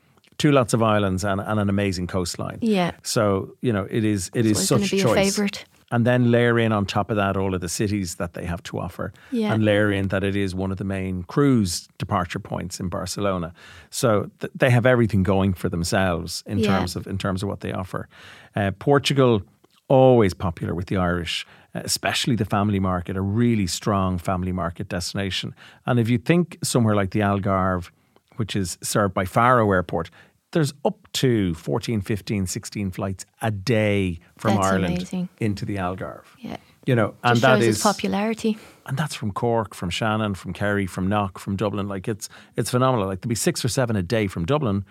two 0.43 0.53
lots 0.53 0.75
of 0.75 0.83
islands 0.83 1.25
and, 1.25 1.41
and 1.41 1.59
an 1.61 1.69
amazing 1.69 2.07
coastline. 2.09 2.59
Yeah. 2.61 2.91
So 3.03 3.23
you 3.67 3.73
know, 3.73 3.87
it 3.99 4.05
is 4.05 4.31
it 4.35 4.45
is 4.47 4.57
always 4.57 4.71
gonna 4.71 4.83
such 4.83 4.91
be 4.91 5.01
a 5.01 5.05
choice. 5.05 5.15
favourite. 5.37 5.65
And 5.95 6.07
then 6.07 6.31
layer 6.31 6.59
in 6.59 6.73
on 6.73 6.87
top 6.87 7.11
of 7.11 7.17
that 7.17 7.37
all 7.37 7.55
of 7.55 7.61
the 7.61 7.69
cities 7.69 8.15
that 8.17 8.33
they 8.33 8.47
have 8.47 8.63
to 8.63 8.79
offer. 8.87 9.13
Yeah. 9.31 9.53
And 9.53 9.63
layer 9.65 9.93
in 9.93 10.09
that 10.09 10.25
it 10.25 10.35
is 10.35 10.55
one 10.55 10.73
of 10.73 10.79
the 10.79 10.85
main 10.85 11.23
cruise 11.35 11.87
departure 11.99 12.39
points 12.41 12.81
in 12.81 12.89
Barcelona. 12.89 13.53
So 13.91 14.09
th- 14.41 14.53
they 14.63 14.71
have 14.71 14.87
everything 14.87 15.23
going 15.23 15.53
for 15.55 15.69
themselves 15.69 16.43
in 16.47 16.59
Yeah. 16.59 16.69
terms 16.79 16.97
of 16.97 17.07
in 17.07 17.19
terms 17.19 17.43
of 17.43 17.49
what 17.51 17.61
they 17.61 17.73
offer. 17.73 18.09
Uh, 18.57 18.71
Portugal 18.79 19.43
always 19.89 20.35
popular 20.35 20.75
with 20.75 20.87
the 20.87 20.97
Irish, 20.97 21.47
especially 21.75 22.37
the 22.37 22.47
family 22.57 22.81
market, 22.81 23.17
a 23.17 23.21
really 23.21 23.67
strong 23.67 24.19
family 24.19 24.53
market 24.53 24.89
destination. 24.89 25.55
And 25.85 25.99
if 26.01 26.09
you 26.09 26.19
think 26.19 26.57
somewhere 26.63 26.97
like 27.01 27.11
the 27.11 27.21
Algarve, 27.21 27.91
which 28.39 28.57
is 28.57 28.79
served 28.83 29.13
by 29.15 29.27
Faro 29.27 29.71
Airport, 29.73 30.11
there's 30.53 30.73
up 30.85 30.97
to 31.15 31.55
14, 31.55 32.01
15, 32.01 32.47
16 32.47 32.91
flights 32.91 33.27
a 33.41 33.51
day 33.51 34.19
from 34.37 34.55
That's 34.55 34.67
Ireland 34.67 34.95
amazing. 34.97 35.29
into 35.39 35.65
the 35.65 35.77
Algarve. 35.77 36.25
Yeah. 36.39 36.57
You 36.87 36.95
know, 36.97 37.15
and 37.23 37.39
Just 37.39 37.43
that 37.43 37.63
is 37.63 37.81
popularity. 37.83 38.59
and 38.87 38.97
that's 38.97 39.15
from 39.15 39.31
Cork, 39.33 39.75
from 39.75 39.89
Shannon, 39.91 40.35
from 40.35 40.53
Kerry, 40.53 40.87
from 40.87 41.09
Knock, 41.09 41.39
from 41.39 41.55
Dublin. 41.57 41.87
Like 41.89 42.09
it's 42.09 42.29
it's 42.57 42.71
phenomenal. 42.71 43.07
Like 43.07 43.21
there'll 43.21 43.29
be 43.29 43.35
six 43.37 43.65
or 43.65 43.69
seven 43.69 43.95
a 43.97 44.03
day 44.03 44.27
from 44.27 44.45
Dublin, 44.47 44.85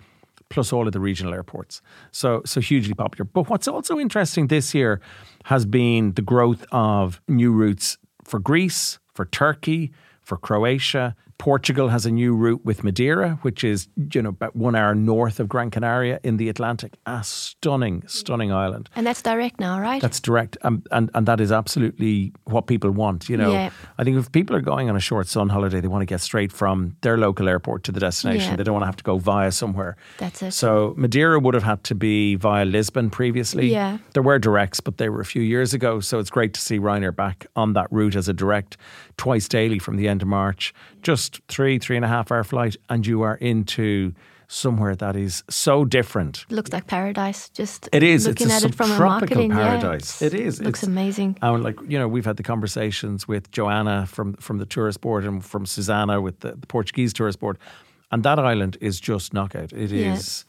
plus 0.49 0.71
all 0.71 0.87
of 0.87 0.93
the 0.93 1.01
regional 1.01 1.33
airports. 1.33 1.81
So 2.11 2.43
so 2.45 2.61
hugely 2.61 2.93
popular. 2.93 3.25
But 3.25 3.49
what's 3.49 3.67
also 3.67 3.99
interesting 3.99 4.47
this 4.47 4.73
year 4.73 5.01
has 5.45 5.65
been 5.65 6.13
the 6.13 6.21
growth 6.21 6.65
of 6.71 7.19
new 7.27 7.51
routes 7.51 7.97
for 8.23 8.39
Greece, 8.39 8.97
for 9.13 9.25
Turkey, 9.25 9.91
for 10.21 10.37
Croatia. 10.37 11.13
Portugal 11.41 11.89
has 11.89 12.05
a 12.05 12.11
new 12.11 12.35
route 12.35 12.63
with 12.63 12.83
Madeira, 12.83 13.39
which 13.41 13.63
is 13.63 13.87
you 14.13 14.21
know 14.21 14.29
about 14.29 14.55
one 14.55 14.75
hour 14.75 14.93
north 14.93 15.39
of 15.39 15.49
Gran 15.49 15.71
Canaria 15.71 16.19
in 16.21 16.37
the 16.37 16.49
Atlantic. 16.49 16.93
A 17.07 17.23
stunning, 17.23 18.03
stunning 18.05 18.51
island. 18.51 18.91
And 18.95 19.07
that's 19.07 19.23
direct 19.23 19.59
now, 19.59 19.79
right? 19.79 19.99
That's 19.99 20.19
direct, 20.19 20.55
um, 20.61 20.83
and 20.91 21.09
and 21.15 21.25
that 21.25 21.41
is 21.41 21.51
absolutely 21.51 22.31
what 22.43 22.67
people 22.67 22.91
want. 22.91 23.27
You 23.27 23.37
know, 23.37 23.53
Yeah. 23.53 23.71
I 23.97 24.03
think 24.03 24.17
if 24.17 24.31
people 24.31 24.55
are 24.55 24.61
going 24.61 24.87
on 24.87 24.95
a 24.95 24.99
short 24.99 25.27
sun 25.27 25.49
holiday, 25.49 25.81
they 25.81 25.87
want 25.87 26.03
to 26.03 26.05
get 26.05 26.21
straight 26.21 26.51
from 26.51 26.95
their 27.01 27.17
local 27.17 27.49
airport 27.49 27.83
to 27.85 27.91
the 27.91 27.99
destination. 27.99 28.51
Yeah. 28.51 28.55
They 28.57 28.63
don't 28.63 28.73
want 28.73 28.83
to 28.83 28.91
have 28.93 28.97
to 28.97 29.03
go 29.03 29.17
via 29.17 29.51
somewhere. 29.51 29.95
That's 30.19 30.43
it. 30.43 30.51
So 30.51 30.93
Madeira 30.95 31.39
would 31.39 31.55
have 31.55 31.63
had 31.63 31.83
to 31.85 31.95
be 31.95 32.35
via 32.35 32.65
Lisbon 32.65 33.09
previously. 33.09 33.71
Yeah. 33.71 33.97
there 34.13 34.21
were 34.21 34.37
directs, 34.37 34.79
but 34.79 34.97
they 34.99 35.09
were 35.09 35.21
a 35.21 35.25
few 35.25 35.41
years 35.41 35.73
ago. 35.73 36.01
So 36.01 36.19
it's 36.19 36.29
great 36.29 36.53
to 36.53 36.61
see 36.61 36.77
Ryanair 36.77 37.15
back 37.15 37.47
on 37.55 37.73
that 37.73 37.87
route 37.91 38.15
as 38.15 38.29
a 38.29 38.33
direct 38.33 38.77
twice 39.17 39.47
daily 39.47 39.79
from 39.79 39.97
the 39.97 40.07
end 40.07 40.21
of 40.21 40.27
March. 40.27 40.71
Just 41.01 41.41
three, 41.47 41.79
three 41.79 41.95
and 41.95 42.05
a 42.05 42.07
half 42.07 42.31
hour 42.31 42.43
flight, 42.43 42.75
and 42.89 43.05
you 43.05 43.21
are 43.23 43.35
into 43.35 44.13
somewhere 44.47 44.95
that 44.97 45.15
is 45.15 45.43
so 45.49 45.85
different. 45.85 46.45
It 46.49 46.53
looks 46.55 46.73
like 46.73 46.85
paradise. 46.85 47.49
Just 47.49 47.87
It 47.93 48.03
is. 48.03 48.27
looking 48.27 48.47
it's 48.47 48.63
a 48.63 48.65
at 48.67 48.71
it 48.71 48.75
from 48.75 48.91
a 48.91 48.99
marketing. 48.99 49.51
paradise. 49.51 50.21
Yeah, 50.21 50.27
it 50.27 50.33
is. 50.33 50.59
It 50.59 50.65
looks 50.65 50.83
It's- 50.83 50.87
amazing. 50.91 51.37
And 51.41 51.63
like 51.63 51.79
you 51.87 51.97
know, 51.97 52.07
we've 52.07 52.25
had 52.25 52.35
the 52.37 52.43
conversations 52.43 53.27
with 53.27 53.49
Joanna 53.51 54.05
from 54.07 54.33
from 54.33 54.57
the 54.57 54.65
tourist 54.65 54.99
board 55.01 55.23
and 55.25 55.43
from 55.43 55.65
Susanna 55.65 56.19
with 56.19 56.39
the, 56.41 56.51
the 56.59 56.67
Portuguese 56.67 57.13
tourist 57.13 57.39
board, 57.39 57.57
and 58.11 58.23
that 58.23 58.39
island 58.39 58.77
is 58.81 58.99
just 58.99 59.33
knockout. 59.33 59.71
It 59.73 59.91
is, 59.93 60.45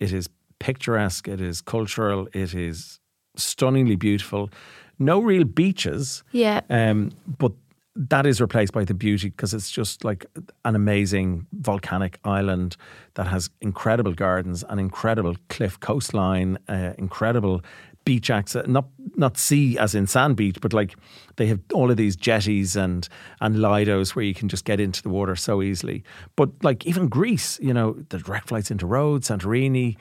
Yeah. 0.00 0.06
it 0.06 0.12
is 0.12 0.28
picturesque. 0.58 1.28
It 1.28 1.40
is 1.40 1.60
cultural. 1.62 2.26
It 2.32 2.54
is 2.54 2.98
stunningly 3.36 3.96
beautiful. 3.96 4.50
No 4.98 5.20
real 5.20 5.44
beaches. 5.44 6.22
Yeah. 6.32 6.60
Um, 6.70 7.10
but 7.38 7.52
that 7.96 8.26
is 8.26 8.40
replaced 8.40 8.72
by 8.72 8.84
the 8.84 8.94
beauty 8.94 9.30
because 9.30 9.54
it's 9.54 9.70
just 9.70 10.04
like 10.04 10.26
an 10.64 10.74
amazing 10.74 11.46
volcanic 11.52 12.18
island 12.24 12.76
that 13.14 13.26
has 13.28 13.50
incredible 13.60 14.12
gardens, 14.12 14.64
an 14.68 14.78
incredible 14.78 15.36
cliff 15.48 15.78
coastline, 15.78 16.58
uh, 16.68 16.92
incredible 16.98 17.62
beach 18.04 18.30
access. 18.30 18.66
Not 18.66 18.86
not 19.16 19.38
sea 19.38 19.78
as 19.78 19.94
in 19.94 20.06
sand 20.06 20.36
beach, 20.36 20.58
but 20.60 20.72
like 20.72 20.96
they 21.36 21.46
have 21.46 21.60
all 21.72 21.90
of 21.90 21.96
these 21.96 22.16
jetties 22.16 22.74
and 22.74 23.08
and 23.40 23.60
lidos 23.60 24.16
where 24.16 24.24
you 24.24 24.34
can 24.34 24.48
just 24.48 24.64
get 24.64 24.80
into 24.80 25.02
the 25.02 25.08
water 25.08 25.36
so 25.36 25.62
easily. 25.62 26.02
But 26.36 26.50
like 26.62 26.84
even 26.86 27.08
Greece, 27.08 27.60
you 27.62 27.72
know, 27.72 27.96
the 28.08 28.18
direct 28.18 28.48
flights 28.48 28.70
into 28.70 28.86
Rhodes, 28.86 29.28
Santorini, 29.28 29.96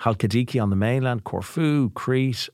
Halkidiki 0.00 0.62
on 0.62 0.70
the 0.70 0.76
mainland, 0.76 1.24
Corfu, 1.24 1.90
Crete. 1.90 2.48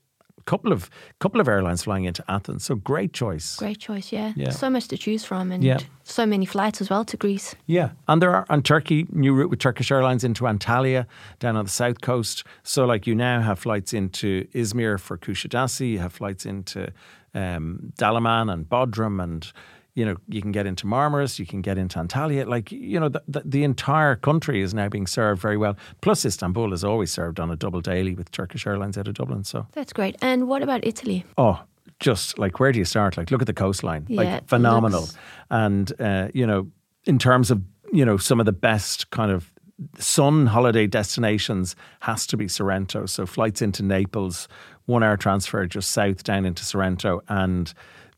Couple 0.45 0.71
of 0.71 0.89
couple 1.19 1.41
of 1.41 1.47
airlines 1.47 1.83
flying 1.83 2.03
into 2.05 2.23
Athens, 2.27 2.63
so 2.65 2.75
great 2.75 3.13
choice. 3.13 3.55
Great 3.55 3.79
choice, 3.79 4.11
yeah. 4.11 4.31
Yeah. 4.35 4.51
So 4.51 4.69
much 4.69 4.87
to 4.89 4.97
choose 4.97 5.25
from 5.25 5.51
and 5.51 5.63
Yeah. 5.63 5.79
so 6.03 6.25
many 6.25 6.45
flights 6.45 6.81
as 6.81 6.89
well 6.89 7.03
to 7.05 7.17
Greece. 7.17 7.55
Yeah, 7.65 7.89
and 8.07 8.21
there 8.21 8.29
are 8.35 8.45
on 8.49 8.61
Turkey 8.61 9.07
new 9.11 9.33
route 9.33 9.49
with 9.49 9.57
Turkish 9.59 9.89
Airlines 9.91 10.23
into 10.23 10.43
Antalya 10.43 11.07
down 11.39 11.55
on 11.55 11.65
the 11.65 11.71
south 11.71 12.01
coast. 12.01 12.43
So 12.61 12.85
like 12.85 13.07
you 13.07 13.15
now 13.15 13.41
have 13.41 13.57
flights 13.57 13.91
into 13.93 14.45
Izmir 14.53 14.99
for 14.99 15.17
Kushadasi, 15.17 15.93
you 15.93 15.99
have 15.99 16.13
flights 16.13 16.45
into 16.45 16.91
um, 17.33 17.91
Dalaman 17.97 18.53
and 18.53 18.69
Bodrum, 18.69 19.21
and 19.21 19.51
you 19.95 20.05
know 20.05 20.15
you 20.27 20.41
can 20.41 20.51
get 20.51 20.65
into 20.67 20.85
Marmaris, 20.85 21.39
you 21.39 21.45
can 21.45 21.61
get 21.61 21.77
into 21.77 21.97
Antalya. 21.99 22.45
Like 22.45 22.71
you 22.71 22.99
know 22.99 23.09
the, 23.09 23.21
the, 23.27 23.41
the 23.45 23.63
entire 23.63 24.15
country 24.15 24.61
is 24.61 24.73
now 24.73 24.87
being 24.89 25.07
served 25.07 25.41
very 25.41 25.57
well. 25.57 25.75
Plus 26.01 26.25
Istanbul 26.25 26.73
is 26.73 26.83
always 26.83 27.11
served 27.11 27.39
on 27.39 27.49
a 27.49 27.55
double 27.55 27.81
daily 27.81 28.13
with 28.13 28.29
Turkish 28.31 28.67
Airlines 28.67 28.97
out 28.97 29.07
of 29.07 29.13
Dublin. 29.15 29.43
So 29.43 29.65
That's 29.71 29.93
great. 29.93 30.15
And 30.21 30.47
what 30.47 30.61
about 30.61 30.85
Italy? 30.85 31.25
oh, 31.37 31.63
just 31.99 32.37
like 32.37 32.59
where 32.59 32.71
do 32.73 32.79
you 32.79 32.85
start? 32.85 33.15
Like 33.17 33.31
look 33.31 33.41
at 33.41 33.47
the 33.47 33.53
coastline, 33.53 34.05
Yeah, 34.09 34.21
like 34.21 34.47
phenomenal. 34.47 35.01
looks- 35.01 35.17
And 35.49 35.91
uh, 36.01 36.27
you 36.33 36.45
know, 36.45 36.67
in 37.05 37.17
terms 37.17 37.49
of 37.51 37.61
you 37.93 38.03
know 38.05 38.17
some 38.17 38.39
of 38.41 38.45
the 38.45 38.51
best 38.69 39.09
kind 39.11 39.31
of 39.31 39.51
sun 39.97 40.45
holiday 40.47 40.87
destinations 40.87 41.75
has 42.01 42.25
to 42.27 42.37
be 42.37 42.47
Sorrento. 42.47 43.05
So 43.05 43.25
flights 43.25 43.61
into 43.61 43.83
Naples, 43.83 44.47
one 44.85 45.03
hour 45.03 45.17
transfer 45.17 45.65
just 45.65 45.91
south 45.91 46.23
down 46.23 46.45
into 46.45 46.63
Sorrento, 46.65 47.21
and 47.29 47.73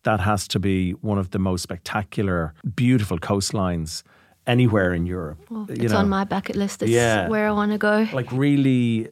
that 0.07 0.21
has 0.21 0.47
to 0.47 0.57
be 0.59 0.91
one 1.11 1.17
of 1.17 1.27
the 1.31 1.39
most 1.39 1.61
spectacular, 1.63 2.53
beautiful 2.75 3.17
coastlines 3.19 4.03
anywhere 4.45 4.93
in 4.93 5.05
Europe. 5.05 5.39
You 5.51 5.65
it's 5.69 5.91
know, 5.91 5.99
on 5.99 6.07
my 6.07 6.23
bucket 6.23 6.55
list. 6.55 6.81
It's 6.81 6.91
Yeah. 6.91 7.27
where 7.27 7.47
I 7.49 7.51
want 7.51 7.71
to 7.73 7.77
go. 7.77 8.07
like 8.13 8.31
really 8.31 9.09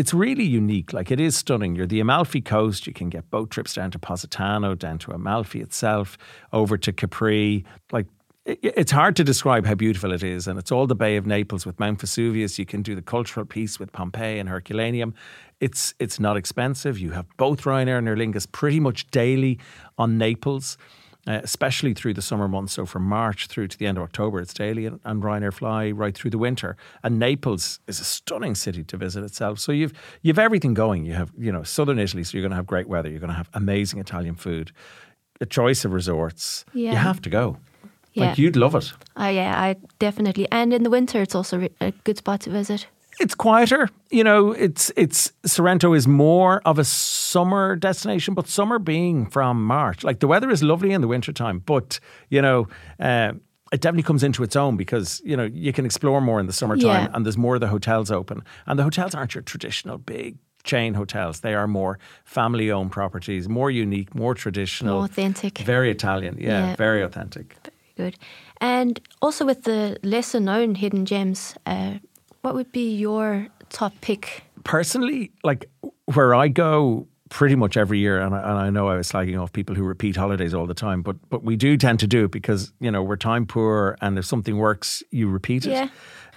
it's 0.00 0.12
really 0.12 0.44
unique 0.44 0.92
like 0.92 1.10
it 1.10 1.18
is 1.18 1.34
stunning 1.44 1.74
you're 1.74 1.86
the 1.86 2.00
amalfi 2.00 2.42
coast 2.42 2.86
you 2.86 2.92
can 2.92 3.08
get 3.08 3.22
boat 3.30 3.48
trips 3.54 3.72
down 3.78 3.90
to 3.90 3.98
positano 3.98 4.74
down 4.74 4.98
to 4.98 5.10
amalfi 5.10 5.58
itself 5.66 6.18
over 6.52 6.76
to 6.76 6.92
capri 6.92 7.64
like 7.96 8.06
it's 8.46 8.92
hard 8.92 9.16
to 9.16 9.24
describe 9.24 9.66
how 9.66 9.74
beautiful 9.74 10.12
it 10.12 10.22
is 10.22 10.46
and 10.46 10.58
it's 10.58 10.70
all 10.70 10.86
the 10.86 10.94
bay 10.94 11.16
of 11.16 11.26
naples 11.26 11.66
with 11.66 11.78
mount 11.80 12.00
vesuvius 12.00 12.58
you 12.58 12.66
can 12.66 12.80
do 12.80 12.94
the 12.94 13.02
cultural 13.02 13.44
piece 13.44 13.78
with 13.80 13.92
pompeii 13.92 14.38
and 14.38 14.48
herculaneum 14.48 15.12
it's 15.60 15.94
it's 15.98 16.20
not 16.20 16.36
expensive 16.36 16.98
you 16.98 17.10
have 17.10 17.26
both 17.36 17.62
ryanair 17.62 17.98
and 17.98 18.08
aer 18.08 18.16
lingus 18.16 18.50
pretty 18.50 18.78
much 18.78 19.10
daily 19.10 19.58
on 19.98 20.16
naples 20.16 20.78
uh, 21.26 21.40
especially 21.42 21.92
through 21.92 22.14
the 22.14 22.22
summer 22.22 22.46
months. 22.46 22.74
So 22.74 22.86
from 22.86 23.02
March 23.02 23.48
through 23.48 23.66
to 23.66 23.76
the 23.76 23.86
end 23.86 23.98
of 23.98 24.04
October, 24.04 24.40
it's 24.40 24.54
daily, 24.54 24.86
and, 24.86 25.00
and 25.04 25.22
Ryanair 25.22 25.52
fly 25.52 25.90
right 25.90 26.16
through 26.16 26.30
the 26.30 26.38
winter. 26.38 26.76
And 27.02 27.18
Naples 27.18 27.80
is 27.88 27.98
a 27.98 28.04
stunning 28.04 28.54
city 28.54 28.84
to 28.84 28.96
visit 28.96 29.24
itself. 29.24 29.58
So 29.58 29.72
you've 29.72 29.92
you've 30.22 30.38
everything 30.38 30.72
going. 30.72 31.04
You 31.04 31.14
have 31.14 31.32
you 31.36 31.50
know 31.50 31.64
southern 31.64 31.98
Italy, 31.98 32.22
so 32.22 32.36
you're 32.36 32.42
going 32.42 32.50
to 32.50 32.56
have 32.56 32.66
great 32.66 32.88
weather. 32.88 33.08
You're 33.08 33.18
going 33.18 33.32
to 33.32 33.36
have 33.36 33.50
amazing 33.54 33.98
Italian 33.98 34.36
food, 34.36 34.70
a 35.40 35.46
choice 35.46 35.84
of 35.84 35.92
resorts. 35.92 36.64
Yeah. 36.72 36.92
You 36.92 36.98
have 36.98 37.20
to 37.22 37.30
go. 37.30 37.56
Yeah. 38.16 38.28
Like 38.28 38.38
you'd 38.38 38.56
love 38.56 38.74
it. 38.74 38.92
Oh, 39.16 39.28
yeah, 39.28 39.60
I 39.60 39.76
definitely. 39.98 40.46
And 40.50 40.72
in 40.72 40.82
the 40.82 40.90
winter, 40.90 41.20
it's 41.22 41.34
also 41.34 41.68
a 41.80 41.92
good 42.04 42.16
spot 42.18 42.40
to 42.40 42.50
visit. 42.50 42.86
It's 43.20 43.34
quieter, 43.34 43.88
you 44.10 44.24
know. 44.24 44.52
It's 44.52 44.92
it's 44.96 45.32
Sorrento 45.44 45.94
is 45.94 46.06
more 46.06 46.60
of 46.64 46.78
a 46.78 46.84
summer 46.84 47.74
destination, 47.76 48.34
but 48.34 48.46
summer 48.48 48.78
being 48.78 49.30
from 49.30 49.64
March. 49.64 50.04
Like 50.04 50.18
the 50.20 50.26
weather 50.26 50.50
is 50.50 50.62
lovely 50.62 50.92
in 50.92 51.00
the 51.00 51.08
wintertime, 51.08 51.62
but 51.66 51.98
you 52.28 52.42
know, 52.42 52.68
uh, 53.00 53.32
it 53.72 53.80
definitely 53.80 54.02
comes 54.02 54.22
into 54.22 54.42
its 54.42 54.54
own 54.56 54.76
because 54.76 55.22
you 55.24 55.34
know 55.36 55.44
you 55.44 55.72
can 55.72 55.84
explore 55.86 56.20
more 56.20 56.40
in 56.40 56.46
the 56.46 56.52
summertime, 56.52 57.04
Yeah. 57.04 57.08
and 57.14 57.24
there's 57.24 57.38
more 57.38 57.54
of 57.54 57.60
the 57.62 57.68
hotels 57.68 58.10
open, 58.10 58.42
and 58.66 58.78
the 58.78 58.82
hotels 58.82 59.14
aren't 59.14 59.34
your 59.34 59.42
traditional 59.42 59.96
big 59.98 60.36
chain 60.64 60.94
hotels. 60.94 61.40
They 61.40 61.54
are 61.54 61.66
more 61.68 61.98
family-owned 62.24 62.90
properties, 62.90 63.48
more 63.48 63.70
unique, 63.70 64.14
more 64.14 64.34
traditional, 64.34 64.96
More 64.96 65.04
authentic. 65.04 65.58
very 65.58 65.90
Italian. 65.90 66.36
Yeah, 66.38 66.48
Yeah. 66.70 66.76
very 66.76 67.02
authentic. 67.02 67.56
Good. 67.96 68.16
And 68.60 69.00
also 69.22 69.44
with 69.44 69.62
the 69.64 69.98
lesser 70.02 70.40
known 70.40 70.74
hidden 70.74 71.06
gems, 71.06 71.54
uh, 71.66 71.94
what 72.42 72.54
would 72.54 72.70
be 72.72 72.94
your 72.94 73.48
top 73.70 73.92
pick? 74.00 74.42
personally, 74.64 75.30
like 75.44 75.70
where 76.14 76.34
I 76.34 76.48
go 76.48 77.06
pretty 77.28 77.54
much 77.54 77.76
every 77.76 77.98
year, 77.98 78.20
and 78.20 78.34
I, 78.34 78.38
and 78.40 78.58
I 78.58 78.70
know 78.70 78.88
I 78.88 78.96
was 78.96 79.10
slagging 79.10 79.40
off 79.40 79.52
people 79.52 79.74
who 79.76 79.84
repeat 79.84 80.16
holidays 80.16 80.54
all 80.54 80.66
the 80.66 80.74
time, 80.74 81.02
but 81.02 81.16
but 81.30 81.42
we 81.44 81.56
do 81.56 81.76
tend 81.76 82.00
to 82.00 82.06
do 82.06 82.24
it 82.24 82.30
because 82.32 82.72
you 82.80 82.90
know 82.90 83.02
we're 83.02 83.16
time 83.16 83.46
poor, 83.46 83.96
and 84.00 84.18
if 84.18 84.24
something 84.24 84.56
works, 84.58 85.02
you 85.10 85.28
repeat 85.30 85.66
it. 85.66 85.70
Yeah. 85.70 85.88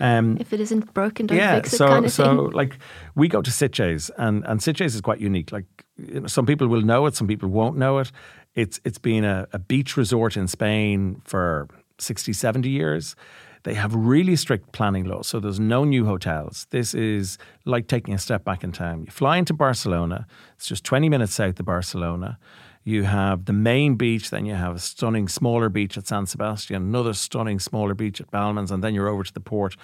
Um, 0.01 0.37
If 0.39 0.53
it 0.53 0.61
isn't 0.61 0.93
broken, 0.93 1.25
don't 1.25 1.37
yeah, 1.37 1.55
fix 1.55 1.73
it 1.73 1.77
so 1.77 1.87
kind 1.87 2.05
of 2.05 2.11
so 2.11 2.23
thing. 2.23 2.51
like 2.51 2.77
we 3.15 3.27
go 3.27 3.41
to 3.41 3.51
Sitges, 3.51 4.09
and 4.17 4.45
and 4.45 4.59
Sitges 4.61 4.93
is 4.95 5.01
quite 5.01 5.19
unique. 5.19 5.51
Like 5.51 5.65
you 5.97 6.21
know, 6.21 6.27
some 6.27 6.45
people 6.45 6.67
will 6.67 6.81
know 6.83 7.05
it, 7.07 7.15
some 7.15 7.27
people 7.27 7.49
won't 7.49 7.77
know 7.77 7.99
it. 7.99 8.11
It's 8.55 8.79
it's 8.83 8.97
been 8.97 9.23
a, 9.23 9.47
a 9.53 9.59
beach 9.59 9.97
resort 9.97 10.37
in 10.37 10.47
Spain 10.47 11.21
for 11.25 11.67
60, 11.99 12.33
70 12.33 12.69
years. 12.69 13.15
They 13.63 13.73
have 13.73 13.93
really 13.93 14.37
strict 14.37 14.71
planning 14.71 15.03
laws, 15.03 15.27
so 15.27 15.39
there's 15.39 15.59
no 15.59 15.83
new 15.83 16.05
hotels. 16.05 16.65
This 16.69 16.93
is 16.93 17.37
like 17.65 17.87
taking 17.87 18.13
a 18.13 18.17
step 18.17 18.45
back 18.45 18.63
in 18.63 18.71
time. 18.71 19.03
You 19.03 19.11
fly 19.11 19.37
into 19.37 19.53
Barcelona; 19.53 20.25
it's 20.55 20.65
just 20.65 20.83
20 20.85 21.09
minutes 21.09 21.33
south 21.33 21.59
of 21.59 21.65
Barcelona. 21.65 22.39
You 22.85 23.03
have 23.03 23.45
the 23.45 23.53
main 23.53 23.95
beach, 23.95 24.29
then 24.29 24.45
you 24.45 24.55
have 24.55 24.75
a 24.75 24.79
stunning 24.79 25.27
smaller 25.27 25.67
beach 25.67 25.97
at 25.97 26.07
San 26.07 26.25
Sebastian, 26.25 26.77
another 26.77 27.13
stunning 27.13 27.59
smaller 27.59 27.93
beach 27.93 28.21
at 28.21 28.31
Balmins, 28.31 28.71
and 28.71 28.81
then 28.81 28.95
you're 28.95 29.09
over 29.09 29.23
to 29.23 29.33
the 29.33 29.41
port. 29.41 29.75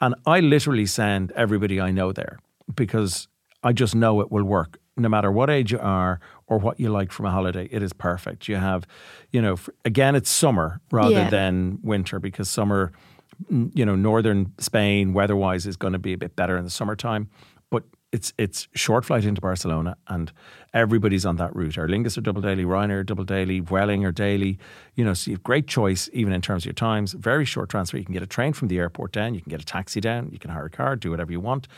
And 0.00 0.14
I 0.26 0.40
literally 0.40 0.86
send 0.86 1.30
everybody 1.32 1.80
I 1.80 1.92
know 1.92 2.12
there 2.12 2.40
because 2.74 3.28
I 3.62 3.72
just 3.72 3.94
know 3.94 4.20
it 4.20 4.32
will 4.32 4.44
work. 4.44 4.79
No 5.00 5.08
matter 5.08 5.32
what 5.32 5.48
age 5.48 5.72
you 5.72 5.78
are 5.80 6.20
or 6.46 6.58
what 6.58 6.78
you 6.78 6.90
like 6.90 7.10
from 7.10 7.26
a 7.26 7.30
holiday, 7.30 7.68
it 7.70 7.82
is 7.82 7.92
perfect. 7.92 8.48
You 8.48 8.56
have, 8.56 8.86
you 9.32 9.40
know, 9.40 9.56
again, 9.84 10.14
it's 10.14 10.28
summer 10.30 10.80
rather 10.92 11.10
Yeah. 11.22 11.30
than 11.30 11.78
winter 11.82 12.18
because 12.18 12.48
summer, 12.50 12.92
you 13.48 13.86
know, 13.86 13.96
northern 13.96 14.52
Spain 14.58 15.14
weather 15.14 15.36
wise 15.36 15.66
is 15.66 15.76
going 15.76 15.94
to 15.94 15.98
be 15.98 16.12
a 16.12 16.18
bit 16.18 16.36
better 16.36 16.56
in 16.58 16.64
the 16.64 16.70
summertime. 16.70 17.28
But 17.70 17.84
it's 18.12 18.34
it's 18.36 18.68
short 18.74 19.04
flight 19.06 19.24
into 19.24 19.40
Barcelona 19.40 19.96
and 20.08 20.32
everybody's 20.74 21.24
on 21.24 21.36
that 21.36 21.54
route. 21.56 21.78
Aer 21.78 21.88
Lingus 21.88 22.18
are 22.18 22.20
double 22.20 22.42
daily, 22.42 22.64
Ryanair 22.64 23.06
double 23.06 23.24
daily, 23.24 23.60
Vueling 23.62 24.04
are 24.04 24.12
daily. 24.12 24.58
You 24.96 25.04
know, 25.04 25.14
so 25.14 25.30
you 25.30 25.36
have 25.36 25.42
great 25.42 25.66
choice 25.66 26.10
even 26.12 26.32
in 26.34 26.42
terms 26.42 26.62
of 26.62 26.66
your 26.66 26.74
times. 26.74 27.12
Very 27.14 27.46
short 27.46 27.70
transfer. 27.70 27.96
You 27.96 28.04
can 28.04 28.12
get 28.12 28.22
a 28.22 28.26
train 28.26 28.52
from 28.52 28.68
the 28.68 28.78
airport 28.78 29.12
down, 29.12 29.34
you 29.34 29.40
can 29.40 29.50
get 29.50 29.62
a 29.62 29.64
taxi 29.64 30.00
down, 30.00 30.28
you 30.30 30.38
can 30.38 30.50
hire 30.50 30.66
a 30.66 30.70
car, 30.70 30.94
do 30.96 31.10
whatever 31.10 31.32
you 31.32 31.40
want. 31.40 31.68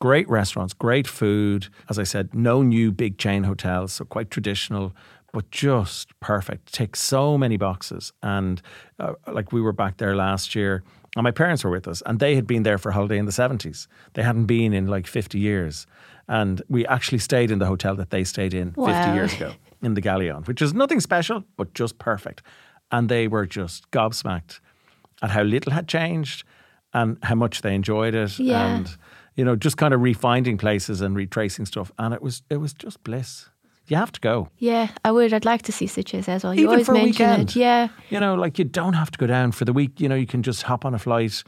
Great 0.00 0.28
restaurants, 0.28 0.74
great 0.74 1.06
food. 1.06 1.68
As 1.88 1.98
I 1.98 2.04
said, 2.04 2.34
no 2.34 2.62
new 2.62 2.92
big 2.92 3.18
chain 3.18 3.44
hotels, 3.44 3.94
so 3.94 4.04
quite 4.04 4.30
traditional, 4.30 4.94
but 5.32 5.50
just 5.50 6.18
perfect. 6.20 6.72
Ticks 6.72 7.00
so 7.00 7.38
many 7.38 7.56
boxes. 7.56 8.12
And 8.22 8.60
uh, 8.98 9.14
like 9.32 9.52
we 9.52 9.60
were 9.60 9.72
back 9.72 9.96
there 9.96 10.14
last 10.14 10.54
year, 10.54 10.82
and 11.16 11.24
my 11.24 11.30
parents 11.30 11.64
were 11.64 11.70
with 11.70 11.88
us, 11.88 12.02
and 12.04 12.20
they 12.20 12.34
had 12.34 12.46
been 12.46 12.62
there 12.62 12.76
for 12.76 12.90
a 12.90 12.92
holiday 12.92 13.16
in 13.16 13.24
the 13.24 13.32
70s. 13.32 13.86
They 14.12 14.22
hadn't 14.22 14.44
been 14.46 14.74
in 14.74 14.86
like 14.86 15.06
50 15.06 15.38
years. 15.38 15.86
And 16.28 16.60
we 16.68 16.86
actually 16.86 17.18
stayed 17.18 17.50
in 17.50 17.58
the 17.58 17.66
hotel 17.66 17.94
that 17.96 18.10
they 18.10 18.24
stayed 18.24 18.52
in 18.52 18.72
50 18.72 19.14
years 19.14 19.32
ago 19.32 19.52
in 19.82 19.94
the 19.94 20.00
Galleon, 20.00 20.42
which 20.44 20.60
is 20.60 20.74
nothing 20.74 21.00
special, 21.00 21.44
but 21.56 21.72
just 21.72 21.98
perfect. 21.98 22.42
And 22.90 23.08
they 23.08 23.28
were 23.28 23.46
just 23.46 23.90
gobsmacked 23.92 24.60
at 25.22 25.30
how 25.30 25.42
little 25.42 25.72
had 25.72 25.88
changed 25.88 26.44
and 26.92 27.16
how 27.22 27.34
much 27.34 27.62
they 27.62 27.74
enjoyed 27.74 28.14
it. 28.14 28.38
Yeah. 28.38 28.76
And, 28.76 28.96
you 29.36 29.44
know, 29.44 29.54
just 29.56 29.76
kind 29.76 29.94
of 29.94 30.00
refinding 30.00 30.58
places 30.58 31.00
and 31.00 31.14
retracing 31.16 31.66
stuff. 31.66 31.92
And 31.98 32.12
it 32.14 32.22
was 32.22 32.42
it 32.50 32.56
was 32.56 32.72
just 32.74 33.02
bliss. 33.04 33.48
You 33.88 33.96
have 33.96 34.10
to 34.12 34.20
go. 34.20 34.48
Yeah, 34.58 34.88
I 35.04 35.12
would. 35.12 35.32
I'd 35.32 35.44
like 35.44 35.62
to 35.62 35.72
see 35.72 35.86
Sitges 35.86 36.28
as 36.28 36.42
well. 36.42 36.52
You 36.54 36.62
Even 36.62 36.70
always 36.70 36.86
for 36.86 36.92
a 36.92 36.94
mention 36.94 37.28
weekend. 37.30 37.50
it. 37.50 37.56
Yeah. 37.56 37.88
You 38.10 38.18
know, 38.18 38.34
like 38.34 38.58
you 38.58 38.64
don't 38.64 38.94
have 38.94 39.10
to 39.12 39.18
go 39.18 39.26
down 39.28 39.52
for 39.52 39.64
the 39.64 39.72
week. 39.72 40.00
You 40.00 40.08
know, 40.08 40.16
you 40.16 40.26
can 40.26 40.42
just 40.42 40.62
hop 40.62 40.84
on 40.84 40.92
a 40.94 40.98
flight. 40.98 41.44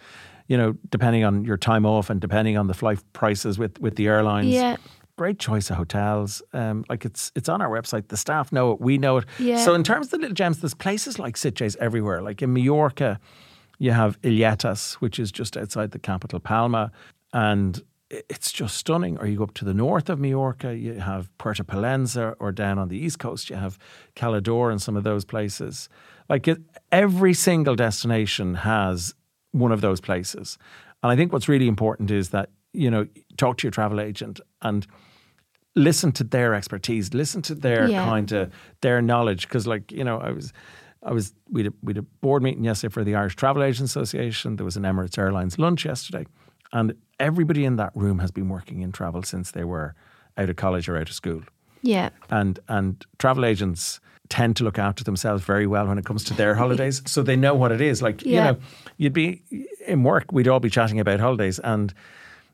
you 0.47 0.57
know, 0.57 0.75
depending 0.91 1.25
on 1.25 1.45
your 1.45 1.57
time 1.59 1.85
off 1.85 2.09
and 2.11 2.21
depending 2.21 2.57
on 2.57 2.67
the 2.69 2.75
flight 2.75 3.01
prices 3.13 3.59
with 3.59 3.79
with 3.81 3.97
the 3.97 4.07
airlines. 4.07 4.49
Yeah. 4.55 4.77
Great 5.17 5.41
choice 5.41 5.69
of 5.69 5.77
hotels. 5.77 6.41
Um, 6.53 6.85
like 6.89 7.05
it's 7.05 7.33
it's 7.35 7.49
on 7.49 7.61
our 7.61 7.69
website. 7.69 8.07
The 8.07 8.17
staff 8.17 8.53
know 8.53 8.71
it. 8.73 8.81
We 8.81 8.99
know 8.99 9.17
it. 9.17 9.25
Yeah. 9.41 9.65
So 9.65 9.75
in 9.75 9.83
terms 9.83 10.07
of 10.07 10.11
the 10.13 10.19
little 10.19 10.35
gems, 10.35 10.61
there's 10.61 10.75
places 10.75 11.19
like 11.19 11.35
Sitges 11.37 11.77
everywhere. 11.81 12.23
Like 12.23 12.41
in 12.41 12.53
Mallorca, 12.53 13.19
you 13.81 13.91
have 13.91 14.17
Illetas, 14.23 14.95
which 15.01 15.19
is 15.19 15.33
just 15.33 15.57
outside 15.57 15.91
the 15.91 15.99
capital, 15.99 16.39
Palma, 16.39 16.93
and 17.33 17.83
it's 18.11 18.51
just 18.53 18.77
stunning. 18.77 19.19
Or 19.19 19.27
you 19.27 19.37
go 19.37 19.45
up 19.45 19.55
to 19.55 19.65
the 19.65 19.75
north 19.75 20.09
of 20.09 20.19
Majorca, 20.19 20.75
you 20.77 20.95
have 20.95 21.37
Puerto 21.39 21.65
Pollensa, 21.65 22.35
or 22.41 22.53
down 22.53 22.79
on 22.79 22.89
the 22.89 22.97
east 22.97 23.19
coast, 23.19 23.51
you 23.51 23.57
have 23.57 23.79
Cala 24.15 24.41
d'Or 24.41 24.71
and 24.71 24.81
some 24.81 24.97
of 24.97 25.05
those 25.05 25.25
places. 25.25 25.89
Like 26.29 26.49
it, 26.49 26.59
every 26.91 27.35
single 27.35 27.77
destination 27.77 28.55
has 28.55 29.15
one 29.53 29.73
of 29.73 29.81
those 29.81 30.01
places. 30.01 30.59
And 31.03 31.13
I 31.13 31.17
think 31.17 31.33
what's 31.33 31.49
really 31.49 31.69
important 31.69 32.11
is 32.11 32.31
that, 32.31 32.51
you 32.73 32.91
know, 32.91 33.07
talk 33.37 33.59
to 33.59 33.67
your 33.67 33.73
travel 33.73 34.01
agent 34.01 34.41
and 34.63 34.87
listen 35.75 36.13
to 36.13 36.25
their 36.25 36.55
expertise, 36.55 37.15
listen 37.15 37.41
to 37.43 37.55
their 37.55 37.89
Yeah. 37.89 38.05
kind 38.05 38.33
of 38.33 38.53
their 38.81 39.01
knowledge. 39.01 39.49
Because, 39.49 39.67
like, 39.67 39.93
you 39.93 40.03
know, 40.03 40.19
I 40.19 40.31
was, 40.31 40.53
I 41.03 41.13
was, 41.13 41.35
we 41.51 41.63
had, 41.63 41.73
a, 41.73 41.77
we 41.83 41.91
had 41.91 41.99
a 41.99 42.07
board 42.21 42.43
meeting 42.43 42.65
yesterday 42.65 42.93
for 42.93 43.05
the 43.05 43.15
Irish 43.15 43.37
Travel 43.37 43.63
Agents 43.63 43.95
Association. 43.95 44.57
There 44.57 44.65
was 44.65 44.77
an 44.77 44.83
Emirates 44.83 45.17
Airlines 45.19 45.59
lunch 45.59 45.85
yesterday, 45.85 46.27
and 46.73 46.95
everybody 47.21 47.65
in 47.65 47.77
that 47.77 47.93
room 47.95 48.19
has 48.19 48.31
been 48.31 48.49
working 48.49 48.83
in 48.83 48.93
travel 48.93 49.23
since 49.23 49.51
they 49.53 49.65
were 49.65 49.95
out 50.37 50.49
of 50.51 50.57
college 50.57 50.89
or 50.89 50.97
out 50.97 51.09
of 51.09 51.15
school. 51.15 51.43
Yeah. 51.83 52.11
And 52.31 52.59
and 52.69 53.05
travel 53.19 53.45
agents 53.45 54.01
tend 54.29 54.57
to 54.57 54.65
look 54.65 54.79
after 54.79 55.05
themselves 55.05 55.43
very 55.45 55.67
well 55.67 55.87
when 55.87 55.97
it 55.99 56.05
comes 56.05 56.23
to 56.25 56.35
their 56.35 56.55
holidays, 56.55 57.01
so 57.11 57.23
they 57.23 57.37
know 57.37 57.55
what 57.55 57.73
it 57.73 57.81
is. 57.81 58.03
Like 58.03 58.25
you 58.25 58.35
Yeah. 58.35 58.51
know, 58.53 58.59
you'd 58.99 59.13
be 59.15 59.43
in 59.87 60.03
work, 60.03 60.33
we'd 60.33 60.49
all 60.49 60.61
be 60.61 60.71
chatting 60.71 61.01
about 61.01 61.21
holidays, 61.21 61.59
and 61.61 61.95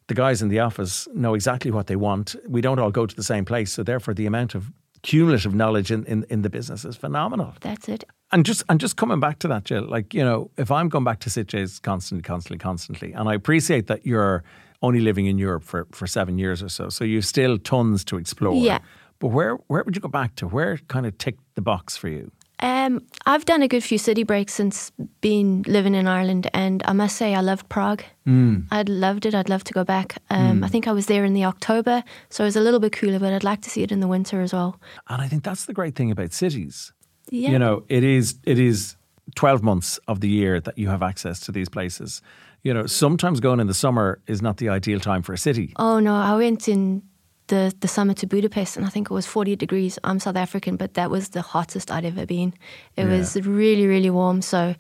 the 0.06 0.14
guys 0.14 0.42
in 0.42 0.48
the 0.48 0.60
office 0.60 1.08
know 1.14 1.34
exactly 1.34 1.70
what 1.70 1.86
they 1.86 1.96
want. 1.96 2.36
We 2.48 2.60
don't 2.60 2.78
all 2.78 2.90
go 2.90 3.06
to 3.06 3.16
the 3.16 3.22
same 3.24 3.44
place, 3.44 3.72
so 3.72 3.82
therefore 3.82 4.14
the 4.14 4.26
amount 4.26 4.54
of 4.54 4.70
cumulative 5.02 5.54
knowledge 5.54 5.90
in, 5.90 6.04
in, 6.06 6.24
in 6.30 6.42
the 6.42 6.50
business 6.50 6.84
is 6.84 6.96
phenomenal. 6.96 7.54
That's 7.60 7.88
it. 7.88 8.04
And 8.34 8.44
just 8.44 8.64
and 8.68 8.80
just 8.80 8.96
coming 8.96 9.20
back 9.20 9.38
to 9.38 9.48
that, 9.48 9.62
Jill, 9.62 9.84
like, 9.84 10.12
you 10.12 10.24
know, 10.24 10.50
if 10.56 10.68
I'm 10.72 10.88
going 10.88 11.04
back 11.04 11.20
to 11.20 11.30
Sitges 11.30 11.80
constantly, 11.80 12.24
constantly, 12.24 12.58
constantly, 12.58 13.12
and 13.12 13.28
I 13.28 13.34
appreciate 13.34 13.86
that 13.86 14.04
you're 14.04 14.42
only 14.82 15.00
living 15.00 15.26
in 15.26 15.38
Europe 15.38 15.62
for, 15.62 15.86
for 15.92 16.08
seven 16.08 16.36
years 16.36 16.60
or 16.60 16.68
so, 16.68 16.88
so 16.88 17.04
you've 17.04 17.24
still 17.24 17.58
tons 17.58 18.04
to 18.06 18.16
explore. 18.16 18.56
Yeah. 18.56 18.80
But 19.20 19.28
where 19.28 19.54
where 19.68 19.84
would 19.84 19.94
you 19.94 20.00
go 20.00 20.08
back 20.08 20.34
to? 20.36 20.48
Where 20.48 20.78
kind 20.88 21.06
of 21.06 21.16
ticked 21.16 21.44
the 21.54 21.62
box 21.62 21.96
for 21.96 22.08
you? 22.08 22.32
Um, 22.58 23.06
I've 23.24 23.44
done 23.44 23.62
a 23.62 23.68
good 23.68 23.84
few 23.84 23.98
city 23.98 24.24
breaks 24.24 24.52
since 24.54 24.90
being 25.20 25.62
living 25.68 25.94
in 25.94 26.08
Ireland, 26.08 26.50
and 26.52 26.82
I 26.86 26.92
must 26.92 27.14
say 27.16 27.36
I 27.36 27.40
loved 27.40 27.68
Prague. 27.68 28.02
Mm. 28.26 28.66
I'd 28.72 28.88
loved 28.88 29.26
it. 29.26 29.34
I'd 29.36 29.48
love 29.48 29.62
to 29.64 29.72
go 29.72 29.84
back. 29.84 30.16
Um, 30.30 30.64
I 30.64 30.68
think 30.68 30.88
I 30.88 30.92
was 30.92 31.06
there 31.06 31.24
in 31.24 31.34
the 31.34 31.44
October, 31.44 32.02
so 32.30 32.42
it 32.42 32.48
was 32.48 32.56
a 32.56 32.60
little 32.60 32.80
bit 32.80 32.92
cooler, 32.92 33.20
but 33.20 33.32
I'd 33.32 33.44
like 33.44 33.60
to 33.62 33.70
see 33.70 33.84
it 33.84 33.92
in 33.92 34.00
the 34.00 34.08
winter 34.08 34.40
as 34.40 34.52
well. 34.52 34.80
And 35.08 35.22
I 35.22 35.28
think 35.28 35.44
that's 35.44 35.66
the 35.66 35.72
great 35.72 35.94
thing 35.94 36.10
about 36.10 36.32
cities. 36.32 36.92
Yeah. 37.30 37.50
You 37.50 37.58
know, 37.58 37.84
it 37.88 38.04
is 38.04 38.34
it 38.44 38.58
is 38.58 38.96
twelve 39.34 39.62
months 39.62 39.98
of 40.08 40.20
the 40.20 40.28
year 40.28 40.60
that 40.60 40.76
you 40.78 40.88
have 40.88 41.02
access 41.02 41.40
to 41.40 41.52
these 41.52 41.68
places. 41.68 42.22
You 42.62 42.72
know, 42.74 42.86
sometimes 42.86 43.40
going 43.40 43.60
in 43.60 43.66
the 43.66 43.74
summer 43.74 44.18
is 44.26 44.40
not 44.40 44.56
the 44.56 44.68
ideal 44.70 45.00
time 45.00 45.22
for 45.22 45.32
a 45.32 45.38
city. 45.38 45.72
Oh 45.76 46.00
no, 46.00 46.14
I 46.14 46.36
went 46.36 46.68
in 46.68 47.02
the 47.48 47.72
the 47.80 47.88
summer 47.88 48.14
to 48.14 48.26
Budapest, 48.26 48.76
and 48.76 48.86
I 48.86 48.88
think 48.90 49.10
it 49.10 49.14
was 49.14 49.26
forty 49.26 49.56
degrees. 49.56 49.98
I'm 50.04 50.18
South 50.20 50.36
African, 50.36 50.76
but 50.76 50.94
that 50.94 51.10
was 51.10 51.28
the 51.30 51.42
hottest 51.42 51.90
I'd 51.90 52.04
ever 52.04 52.26
been. 52.26 52.52
It 52.96 53.04
Yeah. 53.04 53.18
was 53.18 53.36
really 53.46 53.86
really 53.86 54.10
warm. 54.10 54.40
So 54.42 54.74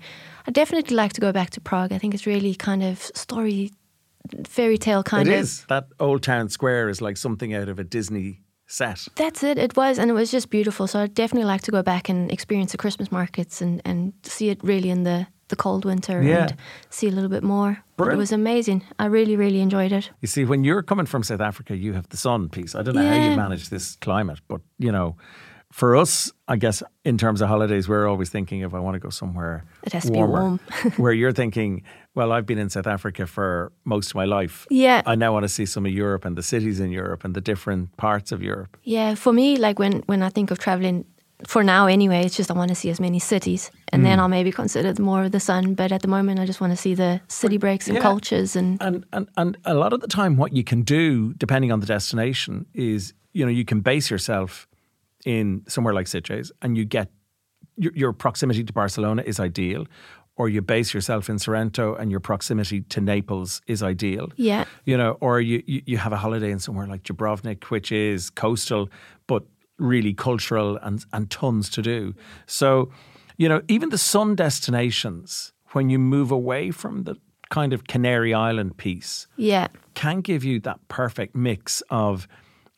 I 0.46 0.50
definitely 0.50 0.96
like 0.96 1.12
to 1.14 1.20
go 1.20 1.32
back 1.32 1.50
to 1.50 1.60
Prague. 1.60 1.92
I 1.92 1.98
think 1.98 2.14
it's 2.14 2.26
really 2.26 2.54
kind 2.54 2.82
of 2.82 2.98
story, 3.14 3.70
fairy 4.46 4.78
tale 4.78 5.02
kind 5.02 5.28
It 5.28 5.34
of. 5.34 5.40
is. 5.40 5.64
That 5.68 5.88
old 6.00 6.22
town 6.22 6.48
square 6.48 6.88
is 6.90 7.00
like 7.00 7.16
something 7.16 7.54
out 7.54 7.68
of 7.68 7.78
a 7.78 7.84
Disney 7.84 8.40
set. 8.66 9.06
That's 9.16 9.42
it. 9.42 9.58
It 9.58 9.76
was, 9.76 9.98
and 9.98 10.10
it 10.10 10.14
was 10.14 10.30
just 10.30 10.50
beautiful. 10.50 10.86
So 10.86 11.00
I'd 11.00 11.14
definitely 11.14 11.46
like 11.46 11.62
to 11.62 11.70
go 11.70 11.82
back 11.82 12.08
and 12.08 12.30
experience 12.30 12.72
the 12.72 12.78
Christmas 12.78 13.10
markets 13.12 13.60
and, 13.60 13.80
and 13.84 14.12
see 14.22 14.48
it 14.48 14.62
really 14.64 14.90
in 14.90 15.04
the, 15.04 15.26
the 15.48 15.56
cold 15.56 15.84
winter 15.84 16.22
Yeah. 16.22 16.42
and 16.46 16.56
see 16.90 17.06
a 17.08 17.10
little 17.10 17.28
bit 17.30 17.42
more. 17.42 17.78
But 17.96 18.08
it 18.12 18.16
was 18.16 18.32
amazing. 18.32 18.82
I 18.98 19.06
really, 19.06 19.36
really 19.36 19.60
enjoyed 19.60 19.92
it. 19.92 20.10
You 20.20 20.28
see, 20.28 20.44
when 20.44 20.64
you're 20.64 20.82
coming 20.82 21.06
from 21.06 21.22
South 21.22 21.40
Africa, 21.40 21.76
you 21.76 21.92
have 21.92 22.08
the 22.08 22.16
sun 22.16 22.48
piece. 22.48 22.74
I 22.74 22.82
don't 22.82 22.94
know 22.94 23.06
how 23.06 23.30
you 23.30 23.36
manage 23.36 23.68
this 23.68 23.96
climate, 23.96 24.40
but 24.48 24.60
you 24.78 24.90
know, 24.90 25.16
for 25.72 25.96
us, 25.96 26.32
I 26.48 26.56
guess 26.56 26.82
in 27.04 27.18
terms 27.18 27.40
of 27.40 27.48
holidays, 27.48 27.88
we're 27.88 28.08
always 28.08 28.30
thinking 28.30 28.60
if 28.60 28.74
I 28.74 28.78
want 28.78 28.94
to 28.94 29.00
go 29.00 29.10
somewhere 29.10 29.64
It 29.82 29.92
has 29.92 30.04
to 30.04 30.12
be 30.12 30.18
warmer, 30.18 30.40
warm. 30.40 30.60
where 30.96 31.12
you're 31.20 31.32
thinking, 31.32 31.82
well, 32.14 32.32
I've 32.32 32.46
been 32.46 32.58
in 32.58 32.70
South 32.70 32.86
Africa 32.86 33.26
for 33.26 33.72
most 33.84 34.10
of 34.10 34.14
my 34.14 34.24
life. 34.24 34.66
Yeah. 34.70 35.02
I 35.06 35.14
now 35.14 35.32
want 35.32 35.44
to 35.44 35.48
see 35.48 35.66
some 35.66 35.84
of 35.84 35.92
Europe 35.92 36.24
and 36.24 36.36
the 36.36 36.42
cities 36.42 36.80
in 36.80 36.90
Europe 36.90 37.24
and 37.24 37.34
the 37.34 37.40
different 37.40 37.96
parts 37.96 38.32
of 38.32 38.42
Europe. 38.42 38.76
Yeah, 38.84 39.14
for 39.16 39.32
me, 39.32 39.56
like 39.56 39.78
when, 39.78 40.02
when 40.06 40.22
I 40.22 40.28
think 40.28 40.50
of 40.50 40.58
traveling, 40.58 41.04
for 41.46 41.64
now 41.64 41.86
anyway, 41.86 42.24
it's 42.24 42.36
just 42.36 42.50
I 42.50 42.54
want 42.54 42.68
to 42.68 42.74
see 42.74 42.90
as 42.90 43.00
many 43.00 43.18
cities, 43.18 43.70
and 43.92 44.06
then 44.06 44.18
mm. 44.18 44.22
I'll 44.22 44.28
maybe 44.28 44.52
consider 44.52 44.94
more 45.02 45.24
of 45.24 45.32
the 45.32 45.40
sun. 45.40 45.74
But 45.74 45.92
at 45.92 46.00
the 46.02 46.08
moment, 46.08 46.38
I 46.40 46.46
just 46.46 46.60
want 46.60 46.72
to 46.72 46.76
see 46.76 46.94
the 46.94 47.20
city 47.28 47.58
breaks 47.58 47.88
and 47.88 47.96
Yeah. 47.96 48.02
cultures 48.02 48.56
and 48.56 48.80
And, 48.80 49.04
and 49.12 49.28
and 49.36 49.58
a 49.64 49.74
lot 49.74 49.92
of 49.92 50.00
the 50.00 50.06
time, 50.06 50.36
what 50.36 50.52
you 50.52 50.64
can 50.64 50.82
do, 50.82 51.34
depending 51.34 51.72
on 51.72 51.80
the 51.80 51.86
destination, 51.86 52.66
is 52.72 53.12
you 53.32 53.44
know 53.44 53.50
you 53.50 53.64
can 53.64 53.80
base 53.80 54.10
yourself 54.10 54.68
in 55.26 55.64
somewhere 55.66 55.92
like 55.92 56.06
Sitges, 56.06 56.50
and 56.62 56.76
you 56.78 56.84
get 56.84 57.08
your, 57.76 57.92
your 57.94 58.12
proximity 58.12 58.62
to 58.64 58.72
Barcelona 58.72 59.22
is 59.26 59.40
ideal, 59.40 59.86
or 60.36 60.48
you 60.48 60.60
base 60.62 60.92
yourself 60.92 61.28
in 61.28 61.38
Sorrento, 61.38 61.94
and 61.94 62.10
your 62.10 62.20
proximity 62.20 62.82
to 62.82 63.00
Naples 63.00 63.60
is 63.66 63.82
ideal. 63.82 64.32
Yeah. 64.36 64.64
you 64.84 64.96
know, 64.96 65.16
or 65.20 65.40
you 65.40 65.62
you, 65.66 65.96
have 65.98 66.12
a 66.12 66.16
holiday 66.16 66.50
in 66.50 66.58
somewhere 66.58 66.86
like 66.86 67.02
Dubrovnik, 67.04 67.64
which 67.64 67.92
is 67.92 68.30
coastal 68.30 68.88
but 69.26 69.44
really 69.78 70.14
cultural 70.14 70.76
and 70.82 71.04
and 71.12 71.30
tons 71.30 71.70
to 71.70 71.82
do. 71.82 72.14
So, 72.46 72.90
you 73.36 73.48
know, 73.48 73.62
even 73.68 73.90
the 73.90 73.98
sun 73.98 74.34
destinations, 74.34 75.52
when 75.72 75.90
you 75.90 75.98
move 75.98 76.30
away 76.30 76.70
from 76.70 77.04
the 77.04 77.16
kind 77.50 77.72
of 77.72 77.86
Canary 77.86 78.34
Island 78.34 78.76
piece, 78.76 79.26
yeah, 79.36 79.68
can 79.94 80.20
give 80.20 80.44
you 80.44 80.60
that 80.60 80.80
perfect 80.88 81.34
mix 81.36 81.82
of 81.90 82.26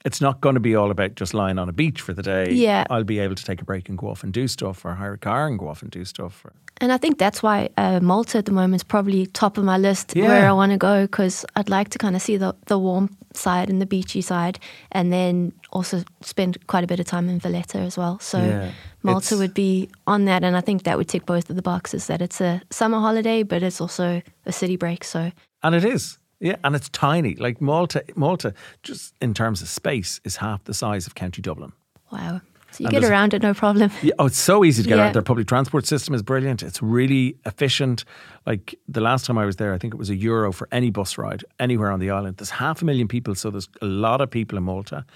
it's 0.06 0.20
not 0.20 0.40
going 0.40 0.54
to 0.54 0.60
be 0.60 0.74
all 0.76 0.90
about 0.90 1.16
just 1.20 1.34
lying 1.34 1.58
on 1.58 1.68
a 1.68 1.72
beach 1.72 2.00
for 2.00 2.14
the 2.14 2.22
day. 2.22 2.52
Yeah. 2.52 2.84
I'll 2.90 3.04
be 3.04 3.18
able 3.18 3.34
to 3.34 3.44
take 3.44 3.60
a 3.60 3.64
break 3.64 3.88
and 3.88 3.98
go 3.98 4.08
off 4.08 4.22
and 4.24 4.32
do 4.32 4.46
stuff, 4.48 4.84
or 4.84 4.94
hire 4.94 5.14
a 5.14 5.18
car 5.18 5.46
and 5.48 5.58
go 5.58 5.68
off 5.68 5.82
and 5.82 5.90
do 5.90 6.04
stuff. 6.04 6.44
Or, 6.44 6.52
And 6.80 6.92
I 6.92 6.98
think 6.98 7.18
that's 7.18 7.42
why 7.42 7.68
uh, 7.76 7.98
Malta 8.00 8.38
at 8.38 8.44
the 8.44 8.52
moment 8.52 8.76
is 8.76 8.84
probably 8.84 9.26
top 9.26 9.58
of 9.58 9.64
my 9.64 9.78
list 9.78 10.14
Yeah. 10.14 10.28
where 10.28 10.48
I 10.48 10.52
want 10.52 10.72
to 10.72 10.78
go 10.78 11.02
because 11.06 11.44
I'd 11.56 11.68
like 11.68 11.88
to 11.90 11.98
kind 11.98 12.14
of 12.16 12.22
see 12.22 12.36
the, 12.38 12.54
the 12.66 12.78
warm 12.78 13.08
side 13.34 13.68
and 13.68 13.80
the 13.82 13.86
beachy 13.86 14.22
side, 14.22 14.58
and 14.92 15.12
then 15.12 15.52
also 15.72 16.02
spend 16.22 16.56
quite 16.68 16.84
a 16.84 16.86
bit 16.86 17.00
of 17.00 17.06
time 17.06 17.28
in 17.28 17.40
Valletta 17.40 17.78
as 17.78 17.98
well. 17.98 18.18
So 18.20 18.38
Yeah. 18.38 18.70
Malta 19.02 19.34
It's- 19.34 19.38
would 19.40 19.54
be 19.54 19.88
on 20.06 20.24
that, 20.26 20.44
and 20.44 20.56
I 20.56 20.60
think 20.62 20.82
that 20.84 20.96
would 20.98 21.08
tick 21.08 21.26
both 21.26 21.50
of 21.50 21.56
the 21.56 21.62
boxes. 21.62 22.06
That 22.06 22.20
it's 22.22 22.40
a 22.40 22.60
summer 22.70 23.00
holiday, 23.00 23.42
but 23.44 23.62
it's 23.62 23.80
also 23.80 24.22
a 24.46 24.52
city 24.52 24.76
break. 24.76 25.04
So 25.04 25.30
and 25.62 25.74
it 25.74 25.84
is. 25.84 26.18
Yeah, 26.40 26.56
and 26.64 26.76
it's 26.76 26.88
tiny. 26.90 27.34
Like 27.36 27.60
Malta, 27.60 28.04
Malta, 28.14 28.52
just 28.82 29.14
in 29.20 29.32
terms 29.34 29.62
of 29.62 29.68
space, 29.68 30.20
is 30.24 30.36
half 30.36 30.64
the 30.64 30.74
size 30.74 31.06
of 31.06 31.14
County 31.14 31.40
Dublin. 31.42 31.72
wow, 32.12 32.40
so 32.70 32.82
you 32.82 32.86
And 32.88 32.92
get 33.00 33.04
around 33.10 33.32
it 33.32 33.42
no 33.42 33.54
problem. 33.54 33.90
Yeah, 34.02 34.12
oh, 34.18 34.26
it's 34.26 34.38
so 34.38 34.62
easy 34.64 34.82
to 34.82 34.88
get 34.88 34.96
Yeah. 34.96 35.04
around. 35.04 35.14
Their 35.14 35.22
public 35.22 35.46
transport 35.48 35.86
system 35.86 36.14
is 36.14 36.22
brilliant. 36.22 36.62
It's 36.62 36.82
really 36.82 37.36
efficient. 37.46 38.04
Like 38.44 38.74
the 38.86 39.00
last 39.00 39.24
time 39.24 39.38
I 39.38 39.46
was 39.46 39.56
there, 39.56 39.72
I 39.72 39.78
think 39.78 39.94
it 39.94 39.96
was 39.96 40.10
a 40.10 40.14
euro 40.16 40.52
for 40.52 40.68
any 40.70 40.90
bus 40.90 41.16
ride 41.16 41.42
anywhere 41.58 41.90
on 41.90 42.00
the 42.00 42.10
island. 42.10 42.36
There's 42.36 42.50
half 42.50 42.82
a 42.82 42.84
million 42.84 43.08
people, 43.08 43.34
so 43.34 43.50
there's 43.50 43.68
a 43.80 43.86
lot 43.86 44.20
of 44.20 44.30
people 44.30 44.58
in 44.58 44.64
Malta. 44.64 45.06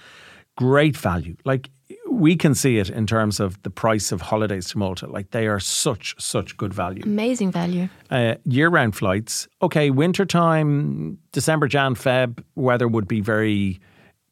Great 0.57 0.97
value. 0.97 1.35
Like 1.45 1.69
we 2.11 2.35
can 2.35 2.53
see 2.53 2.77
it 2.77 2.89
in 2.89 3.07
terms 3.07 3.39
of 3.39 3.61
the 3.63 3.69
price 3.69 4.11
of 4.11 4.21
holidays 4.21 4.69
to 4.69 4.77
Malta. 4.77 5.07
Like 5.07 5.31
they 5.31 5.47
are 5.47 5.59
such 5.59 6.15
such 6.19 6.57
good 6.57 6.73
value. 6.73 7.03
Amazing 7.05 7.51
value. 7.51 7.87
Uh, 8.09 8.35
year-round 8.45 8.95
flights. 8.95 9.47
Okay, 9.61 9.89
wintertime, 9.89 11.17
December, 11.31 11.67
Jan, 11.67 11.95
Feb, 11.95 12.43
weather 12.55 12.87
would 12.87 13.07
be 13.07 13.21
very 13.21 13.79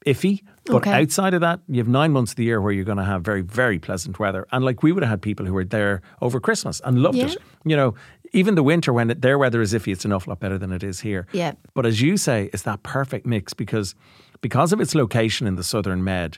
iffy. 0.05 0.41
But 0.65 0.75
Okay. 0.77 0.93
outside 1.01 1.33
of 1.33 1.41
that, 1.41 1.59
you 1.67 1.77
have 1.79 1.87
nine 1.87 2.11
months 2.11 2.31
of 2.31 2.35
the 2.37 2.43
year 2.43 2.61
where 2.61 2.71
you're 2.71 2.85
going 2.85 2.97
to 2.99 3.03
have 3.03 3.21
very, 3.23 3.41
very 3.41 3.79
pleasant 3.79 4.19
weather. 4.19 4.45
And 4.51 4.63
like 4.63 4.83
we 4.83 4.91
would 4.91 5.03
have 5.03 5.09
had 5.09 5.21
people 5.21 5.45
who 5.45 5.53
were 5.53 5.65
there 5.65 6.01
over 6.21 6.39
Christmas 6.39 6.79
and 6.85 6.99
loved 7.01 7.17
Yeah. 7.17 7.25
it. 7.27 7.37
You 7.65 7.75
know, 7.75 7.95
even 8.31 8.55
the 8.55 8.63
winter 8.63 8.93
when 8.93 9.09
it, 9.09 9.21
their 9.21 9.37
weather 9.37 9.61
is 9.61 9.73
iffy, 9.73 9.91
it's 9.91 10.05
an 10.05 10.13
awful 10.13 10.31
lot 10.31 10.39
better 10.39 10.57
than 10.57 10.71
it 10.71 10.83
is 10.83 10.99
here. 11.01 11.25
Yeah. 11.33 11.53
But 11.73 11.85
as 11.85 12.01
you 12.01 12.17
say, 12.17 12.49
it's 12.53 12.63
that 12.63 12.83
perfect 12.83 13.25
mix 13.25 13.53
because 13.53 13.95
because 14.41 14.71
of 14.71 14.79
its 14.79 14.95
location 14.95 15.47
in 15.47 15.55
the 15.55 15.63
southern 15.63 16.03
Med, 16.03 16.37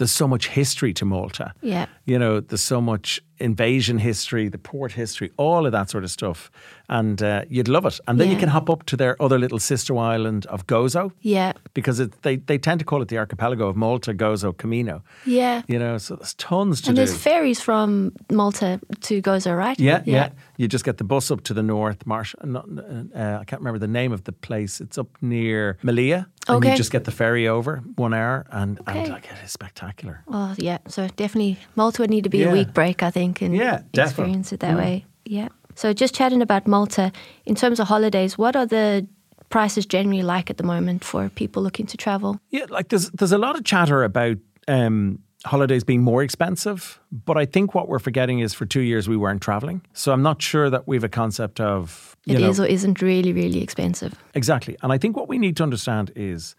there's 0.00 0.10
so 0.12 0.26
much 0.26 0.48
history 0.48 0.92
to 0.94 1.04
Malta. 1.04 1.52
Yeah. 1.62 1.86
You 2.06 2.18
know, 2.18 2.40
there's 2.40 2.62
so 2.62 2.80
much 2.80 3.20
invasion 3.38 3.98
history, 3.98 4.48
the 4.48 4.58
port 4.58 4.92
history, 4.92 5.30
all 5.36 5.64
of 5.66 5.72
that 5.72 5.88
sort 5.90 6.04
of 6.04 6.10
stuff. 6.10 6.50
And 6.88 7.22
uh, 7.22 7.44
you'd 7.48 7.68
love 7.68 7.86
it. 7.86 8.00
And 8.06 8.18
then 8.20 8.30
you 8.30 8.36
can 8.36 8.48
hop 8.48 8.68
up 8.68 8.84
to 8.86 8.96
their 8.96 9.16
other 9.22 9.38
little 9.38 9.58
sister 9.58 9.96
island 9.96 10.44
of 10.46 10.66
Gozo 10.66 11.12
Yeah. 11.20 11.52
because 11.72 12.00
it, 12.00 12.20
they, 12.22 12.36
they 12.36 12.58
tend 12.58 12.80
to 12.80 12.84
call 12.84 13.00
it 13.02 13.08
the 13.08 13.16
archipelago 13.18 13.68
of 13.68 13.76
Malta, 13.76 14.12
Gozo, 14.12 14.52
Comino. 14.52 15.02
Yeah. 15.24 15.62
You 15.68 15.78
know, 15.78 15.96
so 15.98 16.16
there's 16.16 16.34
tons 16.34 16.80
to 16.82 16.88
And 16.90 16.96
do. 16.96 17.04
there's 17.04 17.16
ferries 17.16 17.60
from 17.60 18.12
Malta 18.30 18.80
to 19.02 19.22
Gozo, 19.22 19.56
right? 19.56 19.78
Yeah, 19.80 20.02
yeah, 20.04 20.30
You 20.58 20.66
just 20.68 20.84
get 20.84 20.96
the 20.98 21.04
bus 21.04 21.30
up 21.30 21.42
to 21.44 21.54
the 21.54 21.62
north. 21.62 22.04
Marsh, 22.06 22.34
uh, 22.42 23.38
I 23.40 23.44
can't 23.46 23.60
remember 23.62 23.78
the 23.78 23.88
name 24.00 24.12
of 24.12 24.24
the 24.24 24.32
place. 24.32 24.80
It's 24.80 24.98
up 24.98 25.08
near 25.22 25.78
Mellieha. 25.84 26.26
And 26.56 26.64
you 26.64 26.76
just 26.76 26.90
get 26.92 27.04
the 27.04 27.10
ferry 27.10 27.46
over 27.48 27.76
one 27.96 28.14
hour, 28.14 28.46
and, 28.50 28.78
and 28.86 29.08
like 29.08 29.24
it 29.26 29.36
is 29.44 29.52
spectacular. 29.52 30.22
Oh, 30.28 30.54
yeah. 30.58 30.78
So 30.88 31.08
definitely, 31.16 31.58
Malta 31.76 32.02
would 32.02 32.10
need 32.10 32.24
to 32.24 32.30
be 32.30 32.38
Yeah. 32.38 32.50
a 32.50 32.52
week 32.52 32.72
break, 32.72 33.02
I 33.02 33.10
think, 33.10 33.42
and 33.42 33.54
Yeah, 33.54 33.82
definitely. 33.92 34.04
experience 34.04 34.52
it 34.52 34.60
that 34.60 34.76
way. 34.76 35.04
Yeah. 35.24 35.48
So 35.74 35.92
just 35.92 36.14
chatting 36.14 36.42
about 36.42 36.66
Malta, 36.66 37.12
in 37.46 37.54
terms 37.54 37.80
of 37.80 37.88
holidays, 37.88 38.36
what 38.38 38.56
are 38.56 38.66
the 38.66 39.06
prices 39.48 39.86
generally 39.86 40.22
like 40.22 40.50
at 40.50 40.56
the 40.56 40.64
moment 40.64 41.04
for 41.04 41.28
people 41.30 41.62
looking 41.62 41.86
to 41.86 41.96
travel? 41.96 42.40
Yeah, 42.50 42.66
like 42.68 42.88
there's 42.88 43.10
there's 43.10 43.32
a 43.32 43.38
lot 43.38 43.56
of 43.56 43.64
chatter 43.64 44.02
about 44.04 44.36
um, 44.68 45.18
holidays 45.44 45.84
being 45.84 46.02
more 46.02 46.22
expensive, 46.22 47.00
but 47.10 47.38
I 47.38 47.46
think 47.46 47.74
what 47.74 47.88
we're 47.88 47.98
forgetting 47.98 48.40
is 48.40 48.52
for 48.52 48.66
two 48.66 48.82
years 48.82 49.08
we 49.08 49.16
weren't 49.16 49.40
traveling. 49.40 49.82
So 49.94 50.12
I'm 50.12 50.22
not 50.22 50.42
sure 50.42 50.68
that 50.70 50.86
we 50.86 50.96
have 50.96 51.04
a 51.04 51.08
concept 51.08 51.60
of 51.60 52.16
you 52.26 52.36
It 52.36 52.40
know 52.40 52.50
is 52.50 52.60
or 52.60 52.66
isn't 52.66 53.00
really, 53.00 53.32
really 53.32 53.62
expensive. 53.62 54.14
Exactly. 54.34 54.76
And 54.82 54.92
I 54.92 54.98
think 54.98 55.16
what 55.16 55.28
we 55.28 55.38
need 55.38 55.56
to 55.56 55.62
understand 55.62 56.12
is 56.14 56.54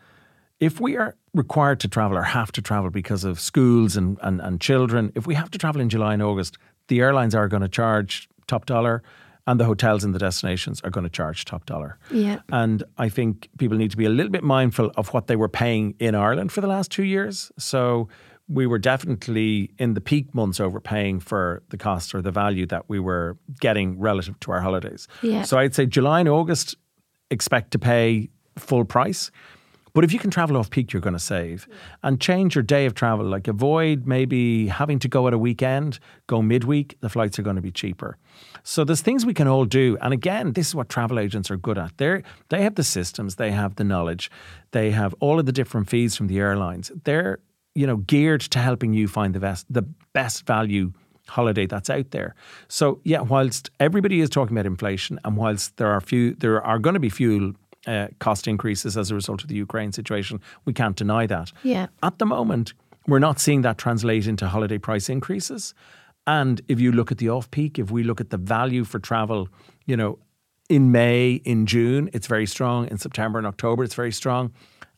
if 0.59 0.79
we 0.79 0.97
are 0.97 1.15
required 1.33 1.79
to 1.81 1.87
travel 1.87 2.17
or 2.17 2.23
have 2.23 2.51
to 2.53 2.61
travel 2.61 2.89
because 2.89 3.23
of 3.23 3.39
schools 3.39 3.95
and, 3.95 4.17
and, 4.21 4.41
and 4.41 4.59
children, 4.59 5.11
if 5.15 5.27
we 5.27 5.35
have 5.35 5.51
to 5.51 5.57
travel 5.57 5.81
in 5.81 5.89
July 5.89 6.13
and 6.13 6.23
August, 6.23 6.57
the 6.87 6.99
airlines 6.99 7.35
are 7.35 7.47
going 7.47 7.61
to 7.61 7.69
charge 7.69 8.29
top 8.47 8.65
dollar 8.65 9.03
and 9.47 9.59
the 9.59 9.65
hotels 9.65 10.03
and 10.03 10.13
the 10.13 10.19
destinations 10.19 10.81
are 10.81 10.89
going 10.89 11.03
to 11.03 11.09
charge 11.09 11.45
top 11.45 11.65
dollar. 11.65 11.97
Yeah. 12.11 12.39
And 12.49 12.83
I 12.97 13.09
think 13.09 13.49
people 13.57 13.77
need 13.77 13.91
to 13.91 13.97
be 13.97 14.05
a 14.05 14.09
little 14.09 14.31
bit 14.31 14.43
mindful 14.43 14.91
of 14.97 15.13
what 15.13 15.27
they 15.27 15.35
were 15.35 15.49
paying 15.49 15.95
in 15.99 16.15
Ireland 16.15 16.51
for 16.51 16.61
the 16.61 16.67
last 16.67 16.91
two 16.91 17.03
years. 17.03 17.51
So 17.57 18.07
we 18.51 18.67
were 18.67 18.79
definitely 18.79 19.71
in 19.77 19.93
the 19.93 20.01
peak 20.01 20.35
months 20.35 20.59
overpaying 20.59 21.21
for 21.21 21.63
the 21.69 21.77
cost 21.77 22.13
or 22.13 22.21
the 22.21 22.31
value 22.31 22.65
that 22.65 22.89
we 22.89 22.99
were 22.99 23.37
getting 23.59 23.99
relative 23.99 24.39
to 24.41 24.51
our 24.51 24.59
holidays. 24.59 25.07
Yeah. 25.21 25.43
So 25.43 25.57
I'd 25.57 25.73
say 25.73 25.85
July 25.85 26.19
and 26.19 26.29
August, 26.29 26.75
expect 27.29 27.71
to 27.71 27.79
pay 27.79 28.29
full 28.57 28.83
price. 28.83 29.31
But 29.93 30.05
if 30.05 30.13
you 30.13 30.19
can 30.19 30.31
travel 30.31 30.55
off 30.55 30.69
peak, 30.69 30.93
you're 30.93 31.01
going 31.01 31.13
to 31.13 31.19
save 31.19 31.67
and 32.01 32.19
change 32.19 32.55
your 32.55 32.63
day 32.63 32.85
of 32.85 32.93
travel. 32.93 33.25
Like 33.25 33.47
avoid 33.47 34.07
maybe 34.07 34.67
having 34.67 34.99
to 34.99 35.07
go 35.07 35.27
at 35.27 35.33
a 35.33 35.37
weekend, 35.37 35.99
go 36.27 36.41
midweek, 36.41 36.97
the 37.01 37.09
flights 37.09 37.37
are 37.39 37.41
going 37.41 37.57
to 37.57 37.61
be 37.61 37.71
cheaper. 37.71 38.17
So 38.63 38.83
there's 38.83 39.01
things 39.01 39.25
we 39.25 39.33
can 39.33 39.47
all 39.47 39.65
do. 39.65 39.97
And 40.01 40.13
again, 40.13 40.53
this 40.53 40.67
is 40.67 40.75
what 40.75 40.87
travel 40.87 41.19
agents 41.19 41.51
are 41.51 41.57
good 41.57 41.77
at. 41.77 41.97
They're, 41.97 42.23
they 42.49 42.63
have 42.63 42.75
the 42.75 42.83
systems, 42.83 43.35
they 43.35 43.51
have 43.51 43.75
the 43.75 43.83
knowledge, 43.83 44.31
they 44.71 44.91
have 44.91 45.13
all 45.19 45.39
of 45.39 45.45
the 45.45 45.51
different 45.51 45.89
fees 45.89 46.15
from 46.15 46.27
the 46.27 46.39
airlines. 46.39 46.91
They're, 47.03 47.39
you 47.75 47.87
know, 47.87 47.97
geared 47.97 48.41
to 48.41 48.59
helping 48.59 48.93
you 48.93 49.07
find 49.07 49.33
the 49.33 49.39
best, 49.39 49.65
the 49.69 49.83
best 50.13 50.45
value 50.45 50.91
holiday 51.27 51.65
that's 51.65 51.89
out 51.89 52.11
there. 52.11 52.35
So 52.67 52.99
yeah, 53.03 53.21
whilst 53.21 53.69
everybody 53.79 54.19
is 54.19 54.29
talking 54.29 54.55
about 54.55 54.65
inflation, 54.65 55.19
and 55.23 55.37
whilst 55.37 55.77
there 55.77 55.91
are 55.91 56.01
few, 56.01 56.33
there 56.35 56.61
are 56.61 56.79
going 56.79 56.95
to 56.95 56.99
be 56.99 57.09
fuel 57.09 57.53
uh, 57.87 58.07
cost 58.19 58.47
increases 58.47 58.97
as 58.97 59.11
a 59.11 59.15
result 59.15 59.41
of 59.41 59.47
the 59.47 59.55
Ukraine 59.55 59.91
situation, 59.91 60.39
we 60.65 60.73
can't 60.73 60.95
deny 60.95 61.25
that. 61.27 61.51
Yeah. 61.63 61.87
At 62.03 62.19
the 62.19 62.25
moment, 62.25 62.73
we're 63.07 63.19
not 63.19 63.39
seeing 63.39 63.61
that 63.61 63.77
translate 63.77 64.27
into 64.27 64.47
holiday 64.47 64.77
price 64.77 65.09
increases. 65.09 65.73
And 66.27 66.61
if 66.67 66.79
you 66.79 66.91
look 66.91 67.11
at 67.11 67.17
the 67.17 67.29
off 67.29 67.49
peak, 67.49 67.79
if 67.79 67.89
we 67.89 68.03
look 68.03 68.21
at 68.21 68.29
the 68.29 68.37
value 68.37 68.83
for 68.83 68.99
travel, 68.99 69.49
you 69.85 69.97
know, 69.97 70.19
in 70.69 70.91
May, 70.91 71.41
in 71.43 71.65
June, 71.65 72.09
it's 72.13 72.27
very 72.27 72.45
strong. 72.45 72.87
In 72.89 72.97
September 72.97 73.39
and 73.39 73.47
October, 73.47 73.83
it's 73.83 73.95
very 73.95 74.11
strong. 74.11 74.53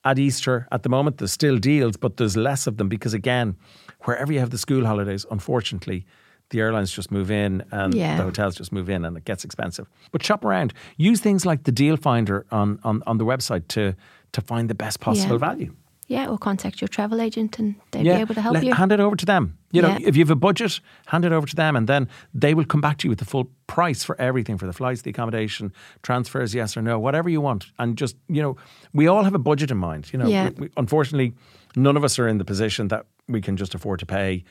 At 0.06 0.20
Easter, 0.20 0.68
at 0.72 0.84
the 0.84 0.89
moment, 0.89 1.18
there's 1.18 1.32
still 1.32 1.58
deals, 1.58 1.96
but 1.98 2.18
there's 2.18 2.36
less 2.36 2.68
of 2.68 2.78
them 2.78 2.89
because, 2.89 3.13
again, 3.13 3.56
wherever 4.02 4.34
you 4.34 4.39
have 4.39 4.50
the 4.50 4.58
school 4.58 4.86
holidays, 4.86 5.26
unfortunately, 5.32 6.06
the 6.50 6.60
airlines 6.60 6.92
just 6.92 7.10
move 7.10 7.32
in 7.32 7.63
and 7.72 7.94
Yeah. 7.94 8.18
the 8.18 8.24
hotels 8.24 8.56
just 8.56 8.72
move 8.74 8.89
in 8.89 9.06
and 9.06 9.16
it 9.18 9.24
gets 9.26 9.46
expensive. 9.46 9.88
But 10.12 10.22
shop 10.24 10.44
around. 10.44 10.74
Use 10.98 11.22
things 11.22 11.46
like 11.46 11.63
the 11.63 11.72
deal 11.72 11.96
finder 11.98 12.46
on, 12.52 12.80
on, 12.84 13.02
on 13.08 13.18
the 13.18 13.26
website 13.26 13.68
to, 13.70 13.96
to 14.34 14.42
find 14.42 14.70
the 14.70 14.76
best 14.76 15.00
possible 15.00 15.36
Yeah. 15.36 15.48
value. 15.50 15.74
Yeah, 16.08 16.28
or 16.28 16.38
contact 16.38 16.82
your 16.82 16.88
travel 16.88 17.22
agent 17.22 17.60
and 17.60 17.76
they'll 17.92 18.04
be 18.04 18.10
able 18.10 18.36
to 18.36 18.42
help 18.42 18.54
Let- 18.56 18.63
you. 18.66 18.74
Hand 18.74 18.92
it 18.92 19.00
over 19.00 19.16
to 19.16 19.26
them. 19.26 19.58
You 19.72 19.82
know, 19.82 19.88
Yeah. 19.89 20.00
if 20.08 20.16
you 20.16 20.22
have 20.24 20.30
a 20.32 20.36
budget, 20.36 20.80
hand 21.08 21.26
it 21.26 21.32
over 21.32 21.48
to 21.48 21.56
them, 21.56 21.76
and 21.76 21.88
then 21.88 22.08
they 22.34 22.54
will 22.54 22.66
come 22.66 22.82
back 22.82 22.98
to 23.00 23.06
you 23.08 23.10
with 23.10 23.20
the 23.20 23.26
full 23.26 23.50
price 23.68 24.04
for 24.04 24.20
everything 24.20 24.58
for 24.58 24.66
the 24.68 24.74
flights, 24.74 25.02
the 25.02 25.10
accommodation, 25.10 25.72
transfers, 26.02 26.54
yes 26.54 26.76
or 26.78 26.82
no, 26.82 27.00
whatever 27.00 27.30
you 27.30 27.42
want. 27.42 27.72
And 27.80 27.98
just 27.98 28.16
you 28.28 28.42
know, 28.42 28.56
we 28.94 29.08
all 29.08 29.24
have 29.24 29.34
a 29.36 29.39
budget 29.39 29.72
in 29.72 29.78
mind. 29.78 30.12
You 30.13 30.20
know, 30.20 30.28
Yeah. 30.28 30.50
we, 30.50 30.56
we, 30.68 30.70
unfortunately, 30.78 31.34
none 31.76 31.98
of 31.98 32.04
us 32.04 32.20
are 32.20 32.28
in 32.28 32.38
the 32.38 32.46
position 32.46 32.89
that 32.89 33.06
we 33.28 33.42
can 33.42 33.56
just 33.58 33.74
afford 33.74 34.00
to 34.00 34.06
pay 34.06 34.44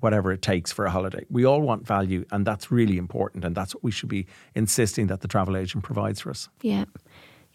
whatever 0.00 0.30
it 0.30 0.42
takes 0.42 0.70
for 0.70 0.84
a 0.84 0.90
holiday. 0.90 1.24
We 1.28 1.44
all 1.44 1.60
want 1.60 1.84
value, 1.84 2.24
and 2.30 2.46
that's 2.46 2.70
really 2.70 2.98
important, 2.98 3.44
and 3.44 3.56
that's 3.56 3.74
what 3.74 3.82
we 3.82 3.90
should 3.90 4.08
be 4.08 4.26
insisting 4.54 5.08
that 5.08 5.22
the 5.22 5.28
travel 5.28 5.56
agent 5.56 5.82
provides 5.82 6.20
for 6.20 6.30
us. 6.30 6.48
Yeah. 6.62 6.84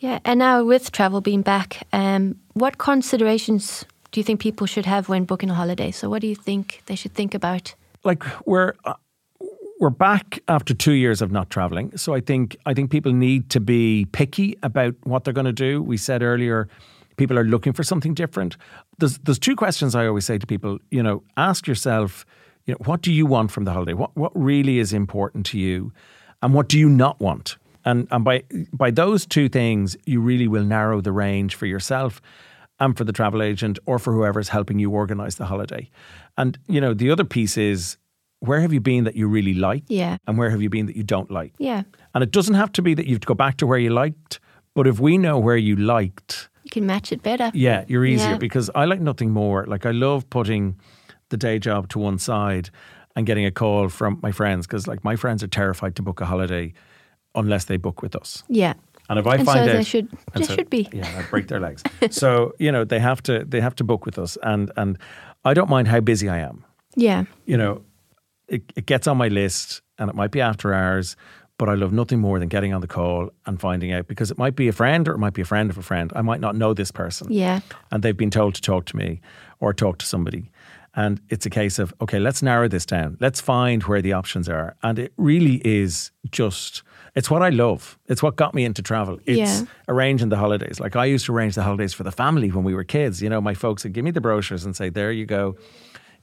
Yeah. 0.04 0.20
And 0.24 0.40
now 0.40 0.66
with 0.66 0.92
travel 0.92 1.22
being 1.22 1.44
back, 1.44 1.88
um, 1.94 2.36
what 2.54 2.78
considerations 2.78 3.86
do 4.12 4.20
you 4.20 4.24
think 4.24 4.42
people 4.42 4.68
should 4.68 4.86
have 4.86 5.10
when 5.10 5.26
booking 5.26 5.50
a 5.50 5.54
holiday? 5.54 5.92
So 5.92 6.10
what 6.10 6.22
do 6.22 6.28
you 6.28 6.36
think 6.36 6.82
they 6.86 6.96
should 6.96 7.14
think 7.14 7.34
about? 7.34 7.76
like 8.04 8.24
we're 8.46 8.74
uh, 8.86 8.94
we're 9.80 9.90
back 9.90 10.40
after 10.48 10.74
two 10.74 10.94
years 10.94 11.22
of 11.22 11.32
not 11.32 11.50
traveling. 11.50 11.96
So 11.98 12.14
I 12.14 12.22
think 12.22 12.56
I 12.66 12.74
think 12.74 12.92
people 12.92 13.14
need 13.14 13.50
to 13.50 13.60
be 13.60 14.06
picky 14.12 14.58
about 14.64 14.96
what 15.04 15.24
they're 15.24 15.34
going 15.34 15.46
to 15.46 15.54
do. 15.54 15.82
We 15.82 15.98
said 15.98 16.22
earlier, 16.22 16.68
people 17.18 17.38
are 17.38 17.44
looking 17.44 17.74
for 17.74 17.84
something 17.84 18.14
different. 18.14 18.58
There's 19.00 19.18
there's 19.20 19.40
two 19.40 19.56
questions 19.56 19.96
I 19.96 20.08
always 20.08 20.26
say 20.26 20.38
to 20.38 20.48
people. 20.48 20.80
You 20.92 21.04
know, 21.04 21.24
ask 21.38 21.68
yourself, 21.68 22.26
you 22.66 22.74
know, 22.74 22.80
what 22.86 23.02
do 23.02 23.12
you 23.12 23.26
want 23.26 23.52
from 23.52 23.66
the 23.66 23.72
holiday? 23.72 23.94
What 23.94 24.16
what 24.16 24.32
really 24.36 24.80
is 24.80 24.94
important 24.94 25.46
to 25.48 25.60
you, 25.60 25.92
and 26.42 26.54
what 26.54 26.70
do 26.70 26.78
you 26.78 26.90
not 26.90 27.20
want? 27.20 27.58
And 27.86 28.08
and 28.12 28.24
by 28.24 28.44
by 28.72 28.92
those 28.92 29.26
two 29.26 29.50
things, 29.50 29.98
you 30.06 30.22
really 30.22 30.48
will 30.48 30.64
narrow 30.64 31.02
the 31.02 31.12
range 31.12 31.56
for 31.56 31.66
yourself 31.66 32.22
and 32.80 32.98
for 32.98 33.04
the 33.04 33.14
travel 33.14 33.42
agent 33.42 33.80
or 33.86 34.00
for 34.00 34.14
whoever's 34.14 34.50
helping 34.50 34.80
you 34.80 34.92
organize 34.92 35.36
the 35.36 35.46
holiday. 35.46 35.90
And 36.38 36.58
you 36.68 36.82
know, 36.82 36.94
the 36.94 37.12
other 37.12 37.24
piece 37.26 37.58
is 37.58 37.98
where 38.40 38.62
have 38.62 38.74
you 38.74 38.82
been 38.82 39.04
that 39.06 39.16
you 39.16 39.28
really 39.28 39.54
like? 39.54 39.84
Yeah. 39.88 40.18
And 40.28 40.38
where 40.38 40.50
have 40.50 40.62
you 40.62 40.70
been 40.70 40.86
that 40.88 40.96
you 40.98 41.04
don't 41.04 41.32
like? 41.32 41.54
Yeah. 41.60 41.84
And 42.14 42.24
it 42.24 42.32
doesn't 42.32 42.56
have 42.56 42.72
to 42.74 42.82
be 42.82 42.94
that 42.96 43.06
you 43.06 43.14
have 43.16 43.22
to 43.22 43.28
go 43.28 43.36
back 43.36 43.58
to 43.58 43.68
where 43.68 43.80
you 43.80 43.90
liked, 43.90 44.40
but 44.76 44.86
if 44.88 45.00
we 45.00 45.18
know 45.18 45.40
where 45.40 45.56
you 45.58 45.76
liked, 45.78 46.50
You 46.64 46.70
can 46.72 46.86
match 46.86 47.12
it 47.14 47.22
better. 47.24 47.52
yeah, 47.54 47.86
you're 47.88 48.06
easier 48.06 48.32
Yeah. 48.32 48.38
because 48.38 48.70
I 48.76 48.86
like 48.86 49.00
nothing 49.02 49.32
more. 49.32 49.66
Like 49.66 49.86
I 49.86 49.92
love 49.92 50.30
putting 50.30 50.76
the 51.30 51.38
day 51.38 51.58
job 51.60 51.88
to 51.90 52.00
one 52.00 52.18
side 52.18 52.70
and 53.16 53.26
getting 53.26 53.46
a 53.46 53.52
call 53.52 53.88
from 53.90 54.20
my 54.22 54.32
friends 54.32 54.68
because 54.68 54.88
like 54.88 55.04
my 55.06 55.16
friends 55.16 55.42
are 55.44 55.48
terrified 55.48 55.96
to 55.96 56.02
book 56.02 56.20
a 56.22 56.26
holiday 56.26 56.74
unless 57.36 57.66
they 57.66 57.78
book 57.78 58.02
with 58.02 58.16
us. 58.16 58.44
Yeah. 58.48 58.74
And 59.10 59.20
if 59.20 59.28
I 59.28 59.36
And 59.36 59.46
find 59.46 59.66
so 59.66 59.72
out, 59.72 59.78
they 59.78 59.84
should- 59.84 60.10
they 60.34 60.44
should 60.46 60.70
be. 60.70 60.88
yeah, 60.94 61.20
I'd 61.20 61.30
break 61.30 61.48
their 61.48 61.60
legs. 61.60 61.84
so 62.10 62.54
you 62.60 62.72
know 62.72 62.86
they 62.86 63.00
have 63.00 63.22
to 63.24 63.44
they 63.46 63.60
have 63.62 63.76
to 63.76 63.84
book 63.84 64.06
with 64.06 64.18
us, 64.18 64.38
and 64.44 64.72
and 64.78 64.98
I 65.46 65.54
don't 65.54 65.70
mind 65.70 65.88
how 65.90 66.00
busy 66.00 66.30
I 66.30 66.38
am. 66.40 66.64
Yeah. 66.96 67.26
You 67.46 67.58
know, 67.58 67.82
it, 68.48 68.62
it 68.76 68.86
gets 68.86 69.08
on 69.08 69.18
my 69.18 69.28
list, 69.28 69.82
and 69.98 70.10
it 70.10 70.16
might 70.16 70.32
be 70.32 70.40
after 70.42 70.74
hours, 70.74 71.18
but 71.58 71.68
I 71.70 71.74
love 71.76 71.92
nothing 71.92 72.20
more 72.22 72.40
than 72.40 72.48
getting 72.48 72.74
on 72.74 72.82
the 72.82 72.88
call 72.88 73.30
and 73.46 73.60
finding 73.60 73.92
out 73.92 74.08
because 74.08 74.32
it 74.32 74.38
might 74.38 74.56
be 74.56 74.68
a 74.70 74.74
friend 74.74 75.08
or 75.08 75.14
it 75.14 75.18
might 75.18 75.34
be 75.34 75.42
a 75.42 75.46
friend 75.46 75.70
of 75.70 75.78
a 75.78 75.82
friend. 75.82 76.12
I 76.16 76.22
might 76.22 76.40
not 76.40 76.56
know 76.56 76.74
this 76.74 76.92
person, 76.92 77.28
Yeah. 77.30 77.60
and 77.92 78.04
they've 78.04 78.16
been 78.18 78.32
told 78.32 78.56
to 78.56 78.62
talk 78.62 78.86
to 78.86 78.96
me 78.98 79.20
or 79.60 79.74
talk 79.74 79.98
to 80.00 80.06
somebody. 80.06 80.50
And 80.96 81.20
it's 81.30 81.46
a 81.46 81.50
case 81.50 81.80
of, 81.80 81.94
okay, 82.02 82.20
let's 82.20 82.44
narrow 82.44 82.68
this 82.68 82.86
down. 82.86 83.18
Let's 83.20 83.42
find 83.42 83.82
where 83.84 84.02
the 84.02 84.14
options 84.14 84.48
are. 84.48 84.76
And 84.84 85.00
it 85.00 85.12
really 85.18 85.56
is 85.66 86.12
just, 86.30 86.84
it's 87.16 87.32
what 87.32 87.42
I 87.42 87.50
love. 87.50 87.98
It's 88.08 88.22
what 88.22 88.36
got 88.36 88.54
me 88.54 88.64
into 88.64 88.84
travel. 88.84 89.20
It's 89.26 89.62
Yeah. 89.62 89.66
arranging 89.88 90.30
the 90.30 90.38
holidays. 90.38 90.80
Like 90.80 90.96
I 90.96 91.06
used 91.06 91.26
to 91.26 91.34
arrange 91.34 91.56
the 91.56 91.64
holidays 91.64 91.94
for 91.94 92.04
the 92.04 92.12
family 92.12 92.52
when 92.52 92.64
we 92.64 92.76
were 92.76 92.84
kids. 92.84 93.24
You 93.24 93.30
know, 93.30 93.42
my 93.42 93.56
folks 93.56 93.84
would 93.84 93.94
give 93.94 94.06
me 94.06 94.12
the 94.12 94.22
brochures 94.22 94.66
and 94.66 94.76
say, 94.76 94.90
there 94.90 95.12
you 95.12 95.26
go. 95.26 95.56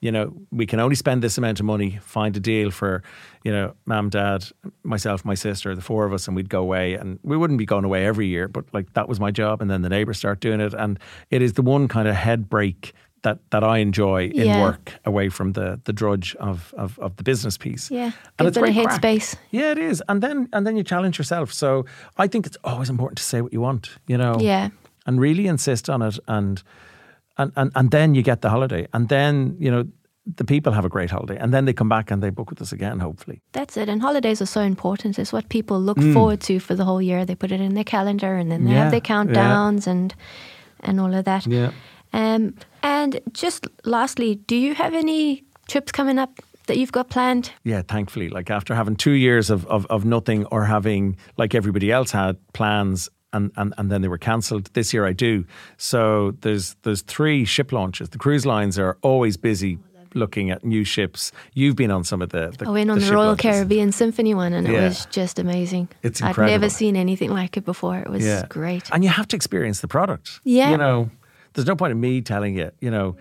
You 0.03 0.11
know, 0.13 0.33
we 0.51 0.65
can 0.65 0.81
only 0.81 0.95
spend 0.95 1.21
this 1.23 1.37
amount 1.37 1.61
of 1.61 1.67
money, 1.67 1.99
find 2.01 2.35
a 2.35 2.41
deal 2.41 2.71
for, 2.71 3.03
you 3.45 3.53
know, 3.53 3.75
mom, 3.85 4.09
dad, 4.09 4.47
myself, 4.83 5.27
my 5.27 5.35
sister, 5.35 5.75
the 5.75 5.83
four 5.83 6.07
of 6.07 6.15
us, 6.15 6.27
and 6.27 6.35
we'd 6.35 6.49
go 6.49 6.61
away. 6.61 6.95
And 6.95 7.19
we 7.23 7.37
wouldn't 7.37 7.59
be 7.59 7.67
going 7.67 7.85
away 7.85 8.07
every 8.07 8.27
year, 8.27 8.49
but 8.49 8.65
like 8.73 8.95
that 8.95 9.09
was 9.11 9.21
my 9.21 9.31
job. 9.31 9.61
And 9.61 9.71
then 9.71 9.83
the 9.83 9.91
neighbours 9.91 10.17
start 10.17 10.41
doing 10.41 10.61
it. 10.61 10.73
And 10.73 10.99
it 11.31 11.43
is 11.43 11.53
the 11.55 11.63
one 11.63 11.87
kind 11.87 12.09
of 12.09 12.15
head 12.15 12.49
break 12.49 12.95
that, 13.23 13.39
that 13.51 13.63
I 13.63 13.79
enjoy 13.83 14.29
in 14.35 14.47
Yeah. 14.47 14.63
work 14.63 14.93
away 15.05 15.31
from 15.31 15.53
the 15.53 15.79
the 15.85 15.93
drudge 15.93 16.37
of, 16.41 16.75
of, 16.77 16.99
of 16.99 17.15
the 17.17 17.23
business 17.23 17.59
piece. 17.59 17.91
Yeah. 17.95 18.11
And 18.39 18.49
it's 18.49 18.59
great 18.59 18.75
head 18.75 18.87
crack. 18.87 19.01
space. 19.01 19.37
Yeah, 19.51 19.73
it 19.73 19.79
is. 19.79 20.03
And 20.07 20.21
then 20.23 20.49
and 20.53 20.65
then 20.67 20.77
you 20.77 20.85
challenge 20.85 21.19
yourself. 21.19 21.53
So 21.53 21.85
I 22.25 22.29
think 22.29 22.47
it's 22.47 22.59
always 22.65 22.89
important 22.91 23.19
to 23.19 23.25
say 23.25 23.41
what 23.43 23.53
you 23.53 23.61
want, 23.63 23.89
you 24.09 24.17
know 24.19 24.37
Yeah. 24.41 24.69
and 25.07 25.21
really 25.21 25.47
insist 25.47 25.89
on 25.91 26.03
it 26.03 26.19
and 26.27 26.63
and, 27.37 27.53
and 27.57 27.71
and 27.75 27.91
then 27.91 28.15
you 28.15 28.23
get 28.23 28.41
the 28.41 28.49
holiday, 28.49 28.87
and 28.93 29.09
then 29.09 29.57
you 29.61 29.71
know 29.71 29.85
the 30.37 30.45
people 30.45 30.73
have 30.73 30.85
a 30.87 30.89
great 30.89 31.11
holiday, 31.11 31.37
and 31.43 31.53
then 31.53 31.65
they 31.65 31.73
come 31.73 31.89
back 31.89 32.11
and 32.11 32.23
they 32.23 32.31
book 32.31 32.51
with 32.51 32.61
us 32.63 32.73
again. 32.73 33.01
Hopefully, 33.01 33.41
That's 33.53 33.77
it. 33.77 33.89
And 33.89 34.03
holidays 34.03 34.41
are 34.43 34.47
so 34.49 34.61
important. 34.61 35.19
It's 35.19 35.33
what 35.33 35.49
people 35.49 35.77
look 35.85 35.99
forward 36.13 36.41
to 36.41 36.61
for 36.61 36.77
the 36.77 36.85
whole 36.85 37.03
year. 37.03 37.25
They 37.25 37.35
put 37.37 37.51
it 37.53 37.61
in 37.61 37.75
their 37.75 37.85
calendar 37.85 38.37
and 38.41 38.51
then 38.51 38.65
they 38.65 38.71
Mm. 38.71 38.75
Yeah, 38.75 38.83
have 38.83 38.91
their 38.91 39.01
yeah. 39.05 39.25
countdowns 39.25 39.87
and 39.87 40.15
and 40.81 41.01
all 41.01 41.15
of 41.15 41.25
that. 41.25 41.47
yeah. 41.47 41.71
Um, 42.13 42.55
and 42.83 43.21
just 43.33 43.67
lastly, 43.85 44.37
do 44.37 44.57
you 44.57 44.75
have 44.75 44.95
any 44.95 45.45
trips 45.69 45.93
coming 45.93 46.19
up 46.19 46.41
that 46.67 46.77
you've 46.77 46.93
got 46.93 47.09
planned? 47.11 47.51
Yeah, 47.65 47.83
thankfully, 47.83 48.29
like 48.29 48.51
after 48.51 48.75
having 48.75 48.97
two 48.97 49.13
years 49.13 49.51
of, 49.51 49.67
of, 49.67 49.87
of 49.87 50.05
nothing 50.05 50.45
or 50.47 50.65
having, 50.65 51.17
like 51.37 51.55
everybody 51.55 51.91
else 51.91 52.11
had, 52.13 52.37
plans 52.53 53.09
and, 53.33 53.53
and, 53.57 53.73
and 53.79 53.91
then 53.91 54.03
they 54.03 54.09
were 54.09 54.19
cancelled, 54.19 54.71
this 54.75 54.93
year 54.93 55.07
I 55.07 55.13
do. 55.13 55.45
So 55.77 56.33
there's 56.41 56.75
there's 56.83 57.03
three 57.03 57.45
ship 57.45 57.73
launches. 57.73 58.09
The 58.11 58.19
cruise 58.19 58.45
lines 58.47 58.79
are 58.79 58.97
always 59.03 59.37
busy 59.37 59.79
looking 60.15 60.51
at 60.51 60.65
new 60.65 60.83
ships. 60.83 61.31
You've 61.55 61.77
been 61.77 61.93
on 61.93 62.03
some 62.03 62.21
of 62.23 62.31
the, 62.31 62.53
the 62.59 62.67
I 62.67 62.71
went 62.71 62.91
on 62.91 62.99
the, 62.99 63.05
ship 63.05 63.15
Royal 63.15 63.27
launches. 63.29 63.43
Caribbean 63.43 63.93
Symphony 63.93 64.35
one 64.35 64.53
and 64.53 64.67
it 64.67 64.73
was 64.73 65.07
just 65.07 65.39
amazing. 65.39 65.89
It's 66.03 66.21
incredible. 66.21 66.45
I've 66.53 66.61
never 66.61 66.69
seen 66.69 66.97
anything 66.97 67.31
like 67.31 67.57
it 67.57 67.65
before. 67.65 67.99
It 67.99 68.11
was 68.11 68.25
Yeah. 68.25 68.47
great. 68.49 68.91
And 68.93 69.05
you 69.05 69.11
have 69.11 69.29
to 69.29 69.37
experience 69.37 69.81
the 69.81 69.87
product. 69.89 70.41
Yeah. 70.43 70.73
You 70.73 70.77
know, 70.79 71.11
there's 71.55 71.67
no 71.67 71.77
point 71.77 71.93
in 71.93 72.01
me 72.01 72.21
telling 72.21 72.57
you, 72.57 72.71
you 72.81 72.91
know, 72.91 73.17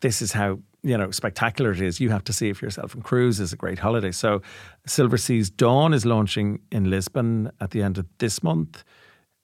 this 0.00 0.22
is 0.22 0.32
how, 0.32 0.58
you 0.82 0.96
know, 0.96 1.10
spectacular 1.10 1.72
it 1.72 1.80
is. 1.80 2.00
You 2.00 2.10
have 2.10 2.24
to 2.24 2.32
see 2.32 2.50
it 2.50 2.56
for 2.56 2.64
yourself. 2.64 2.94
And 2.94 3.02
cruise 3.02 3.40
is 3.40 3.52
a 3.52 3.56
great 3.56 3.78
holiday. 3.78 4.12
So 4.12 4.42
Silver 4.86 5.16
Seas 5.16 5.50
Dawn 5.50 5.92
is 5.92 6.06
launching 6.06 6.60
in 6.70 6.90
Lisbon 6.90 7.50
at 7.60 7.70
the 7.70 7.82
end 7.82 7.98
of 7.98 8.06
this 8.18 8.42
month. 8.42 8.84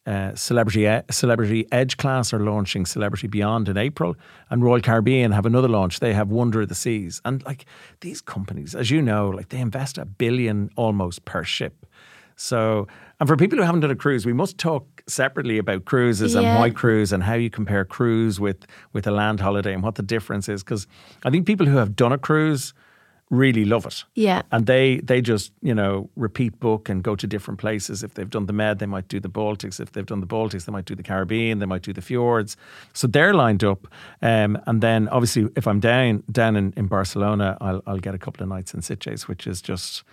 Uh, 0.06 0.34
Celebrity 0.34 0.86
E- 0.86 1.00
Celebrity 1.10 1.66
Edge 1.72 1.96
class 1.96 2.34
are 2.34 2.38
launching 2.38 2.84
Celebrity 2.84 3.26
Beyond 3.26 3.70
in 3.70 3.78
April, 3.78 4.14
and 4.50 4.62
Royal 4.62 4.82
Caribbean 4.82 5.32
have 5.32 5.46
another 5.46 5.68
launch. 5.68 6.00
They 6.00 6.12
have 6.12 6.28
Wonder 6.28 6.60
of 6.60 6.68
the 6.68 6.74
Seas, 6.74 7.22
and 7.24 7.42
like 7.46 7.64
these 8.00 8.20
companies, 8.20 8.74
as 8.74 8.90
you 8.90 9.00
know, 9.00 9.30
like 9.30 9.48
they 9.48 9.60
invest 9.60 9.96
a 9.96 10.04
billion 10.04 10.68
almost 10.76 11.24
per 11.24 11.42
ship. 11.42 11.86
So, 12.36 12.86
and 13.18 13.26
for 13.26 13.36
people 13.36 13.56
who 13.56 13.64
haven't 13.64 13.80
done 13.80 13.90
a 13.90 13.96
cruise, 13.96 14.26
we 14.26 14.34
must 14.34 14.58
talk 14.58 14.93
separately 15.06 15.58
about 15.58 15.84
cruises 15.84 16.34
and 16.34 16.44
Yeah. 16.44 16.58
why 16.58 16.70
cruise 16.70 17.12
and 17.12 17.22
how 17.22 17.34
you 17.34 17.50
compare 17.50 17.84
cruise 17.84 18.40
with 18.40 18.66
with 18.92 19.06
a 19.06 19.10
land 19.10 19.40
holiday 19.40 19.72
and 19.74 19.82
what 19.82 19.94
the 19.96 20.02
difference 20.02 20.48
is. 20.48 20.62
Because 20.64 20.86
I 21.24 21.30
think 21.30 21.46
people 21.46 21.66
who 21.66 21.76
have 21.76 21.94
done 21.94 22.12
a 22.12 22.18
cruise 22.18 22.72
really 23.30 23.64
love 23.64 23.86
it. 23.86 24.04
Yeah. 24.14 24.42
And 24.52 24.66
they 24.66 25.00
they 25.04 25.20
just, 25.20 25.52
you 25.62 25.74
know, 25.74 26.08
repeat 26.16 26.58
book 26.60 26.88
and 26.88 27.02
go 27.02 27.16
to 27.16 27.26
different 27.26 27.58
places. 27.60 28.02
If 28.02 28.14
they've 28.14 28.30
done 28.30 28.46
the 28.46 28.52
Med, 28.52 28.78
they 28.78 28.86
might 28.86 29.08
do 29.08 29.18
the 29.20 29.28
Baltics. 29.30 29.80
If 29.80 29.92
they've 29.92 30.06
done 30.06 30.20
the 30.20 30.26
Baltics, 30.26 30.64
they 30.66 30.72
might 30.72 30.84
do 30.84 30.94
the 30.94 31.02
Caribbean, 31.02 31.58
they 31.58 31.66
might 31.66 31.82
do 31.82 31.92
the 31.92 32.02
fjords. 32.02 32.56
So 32.92 33.06
they're 33.06 33.34
lined 33.34 33.64
up. 33.64 33.86
Um, 34.22 34.58
and 34.66 34.80
then 34.82 35.08
obviously 35.08 35.48
if 35.56 35.66
I'm 35.66 35.80
down 35.80 36.22
down 36.30 36.56
in, 36.56 36.72
in 36.76 36.86
Barcelona, 36.86 37.56
I'll 37.60 37.82
I'll 37.86 37.98
get 38.00 38.14
a 38.14 38.18
couple 38.18 38.42
of 38.42 38.48
nights 38.48 38.74
in 38.74 38.80
Sitges, 38.80 39.22
which 39.28 39.46
is 39.46 39.60
just 39.62 40.04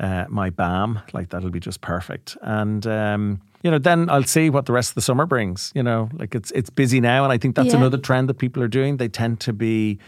uh, 0.00 0.26
my 0.28 0.50
BAM. 0.50 1.00
Like 1.12 1.28
that'll 1.30 1.50
be 1.50 1.60
just 1.60 1.80
perfect. 1.80 2.36
And 2.42 2.86
um, 2.86 3.40
you 3.62 3.70
know, 3.70 3.78
then 3.78 4.08
I'll 4.10 4.24
see 4.24 4.50
what 4.50 4.66
the 4.66 4.72
rest 4.72 4.90
of 4.90 4.94
the 4.96 5.02
summer 5.02 5.26
brings. 5.26 5.72
You 5.74 5.82
know, 5.82 6.08
like 6.18 6.34
it's 6.34 6.50
it's 6.52 6.70
busy 6.70 7.00
now, 7.00 7.24
and 7.24 7.32
I 7.32 7.38
think 7.38 7.54
that's 7.56 7.68
Yeah. 7.72 7.76
another 7.80 7.98
trend 7.98 8.28
that 8.28 8.38
people 8.38 8.62
are 8.62 8.68
doing. 8.68 8.96
They 8.98 9.08
tend 9.08 9.40
to 9.40 9.52
be 9.52 9.98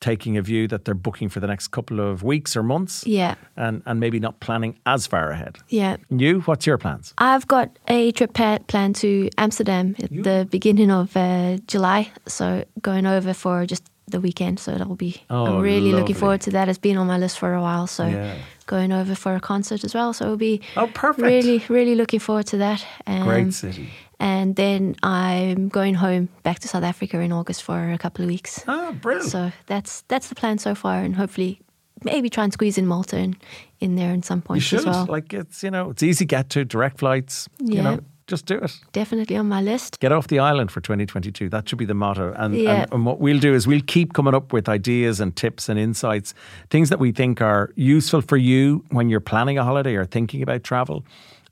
taking 0.00 0.36
a 0.38 0.42
view 0.42 0.68
that 0.68 0.84
they're 0.84 0.94
booking 0.94 1.28
for 1.28 1.40
the 1.40 1.46
next 1.48 1.68
couple 1.72 1.98
of 1.98 2.22
weeks 2.22 2.56
or 2.56 2.62
months, 2.62 3.04
Yeah. 3.06 3.34
and 3.56 3.82
and 3.84 3.98
maybe 3.98 4.20
not 4.20 4.38
planning 4.40 4.78
as 4.84 5.06
far 5.08 5.30
ahead. 5.30 5.58
Yeah. 5.68 5.96
You, 6.08 6.40
what's 6.46 6.66
your 6.66 6.78
plans? 6.78 7.14
I've 7.18 7.46
got 7.48 7.68
a 7.88 8.12
trip 8.12 8.32
planned 8.34 8.94
to 8.96 9.28
Amsterdam 9.36 9.96
at 10.02 10.10
the 10.10 10.46
beginning 10.50 10.90
of 10.92 11.16
uh, 11.16 11.56
July. 11.66 12.10
So 12.26 12.64
going 12.80 13.06
over 13.06 13.34
for 13.34 13.66
just 13.66 13.82
the 14.06 14.20
weekend. 14.20 14.60
So 14.60 14.70
that'll 14.72 14.94
be. 14.96 15.12
Oh, 15.30 15.46
I'm 15.46 15.60
really 15.62 15.80
lovely. 15.90 16.00
looking 16.00 16.16
forward 16.16 16.40
to 16.42 16.50
that. 16.52 16.68
It's 16.68 16.78
been 16.78 16.96
on 16.96 17.06
my 17.08 17.18
list 17.18 17.38
for 17.38 17.52
a 17.54 17.60
while. 17.60 17.86
So 17.86 18.06
Yeah. 18.06 18.34
Going 18.68 18.92
over 18.92 19.14
for 19.16 19.34
a 19.34 19.40
concert 19.40 19.82
as 19.84 19.94
well. 19.94 20.12
So 20.12 20.24
it'll 20.26 20.36
be. 20.36 20.60
Oh, 20.76 20.86
perfect. 20.94 21.26
Really, 21.26 21.64
really 21.68 21.96
looking 21.96 22.20
forward 22.20 22.46
to 22.46 22.58
that. 22.58 22.86
Um, 23.06 23.24
Great 23.26 23.52
city. 23.54 23.88
And 24.20 24.54
then 24.56 24.94
I'm 25.02 25.68
going 25.68 25.94
home 25.94 26.28
back 26.42 26.58
to 26.60 26.68
South 26.68 26.84
Africa 26.84 27.18
in 27.20 27.32
August 27.32 27.62
for 27.62 27.90
a 27.92 27.98
couple 27.98 28.24
of 28.24 28.28
weeks. 28.30 28.64
Ah, 28.68 28.92
brilliant. 28.92 29.30
So 29.30 29.50
that's 29.66 30.02
that's 30.08 30.28
the 30.28 30.34
plan 30.34 30.58
so 30.58 30.74
far, 30.74 31.00
and 31.04 31.14
hopefully, 31.16 31.60
maybe 32.04 32.28
try 32.30 32.44
and 32.44 32.52
squeeze 32.52 32.78
in 32.78 32.86
Malta 32.86 33.16
in, 33.16 33.36
in 33.80 33.96
there 33.96 34.12
in 34.12 34.22
some 34.22 34.42
point 34.42 34.56
you 34.58 34.62
should 34.62 34.78
as 34.80 34.86
well. 34.86 35.06
like 35.08 35.32
it's 35.32 35.62
you 35.62 35.70
know 35.70 35.90
it's 35.90 36.02
easy 36.02 36.24
to 36.24 36.36
get 36.36 36.50
to 36.50 36.64
direct 36.64 36.98
flights. 36.98 37.48
You 37.60 37.74
Yeah. 37.76 37.82
know, 37.82 37.98
just 38.28 38.46
do 38.46 38.58
it. 38.58 38.78
Definitely 38.92 39.36
on 39.36 39.48
my 39.48 39.60
list. 39.60 39.98
Get 40.00 40.12
off 40.12 40.28
the 40.28 40.38
island 40.38 40.70
for 40.70 40.80
2022. 40.80 41.48
That 41.48 41.68
should 41.68 41.78
be 41.78 41.84
the 41.84 41.94
motto. 41.94 42.32
And, 42.36 42.54
Yeah. 42.54 42.82
and, 42.82 42.92
and 42.92 43.06
what 43.06 43.18
we'll 43.18 43.40
do 43.40 43.54
is 43.54 43.66
we'll 43.66 43.80
keep 43.86 44.12
coming 44.12 44.34
up 44.34 44.52
with 44.52 44.68
ideas 44.68 45.18
and 45.18 45.34
tips 45.34 45.68
and 45.68 45.78
insights, 45.78 46.34
things 46.70 46.90
that 46.90 47.00
we 47.00 47.10
think 47.10 47.40
are 47.40 47.72
useful 47.74 48.20
for 48.20 48.36
you 48.36 48.84
when 48.90 49.08
you're 49.08 49.18
planning 49.20 49.58
a 49.58 49.64
holiday 49.64 49.94
or 49.96 50.04
thinking 50.04 50.42
about 50.42 50.62
travel. 50.62 51.04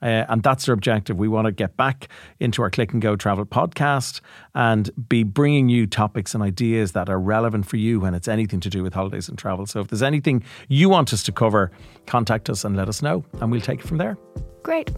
Uh, 0.02 0.26
and 0.28 0.42
that's 0.42 0.68
our 0.68 0.74
objective. 0.74 1.16
We 1.16 1.26
want 1.26 1.46
to 1.46 1.52
get 1.52 1.74
back 1.78 2.08
into 2.38 2.60
our 2.60 2.68
Click 2.70 2.92
and 2.92 3.00
Go 3.00 3.16
Travel 3.16 3.46
podcast 3.46 4.20
and 4.54 4.90
be 5.08 5.22
bringing 5.22 5.70
you 5.70 5.86
topics 5.86 6.34
and 6.34 6.42
ideas 6.42 6.92
that 6.92 7.08
are 7.08 7.18
relevant 7.18 7.64
for 7.66 7.78
you 7.78 7.98
when 8.00 8.14
it's 8.14 8.28
anything 8.28 8.60
to 8.60 8.68
do 8.68 8.82
with 8.82 8.92
holidays 8.92 9.26
and 9.26 9.38
travel. 9.38 9.64
So 9.64 9.80
if 9.80 9.88
there's 9.88 10.02
anything 10.02 10.44
you 10.68 10.90
want 10.90 11.14
us 11.14 11.22
to 11.22 11.32
cover, 11.32 11.70
contact 12.04 12.50
us 12.50 12.62
and 12.62 12.76
let 12.76 12.90
us 12.90 13.00
know, 13.00 13.24
and 13.40 13.50
we'll 13.50 13.62
take 13.62 13.80
it 13.80 13.86
from 13.86 13.96
there. 13.96 14.18
Great. 14.62 14.90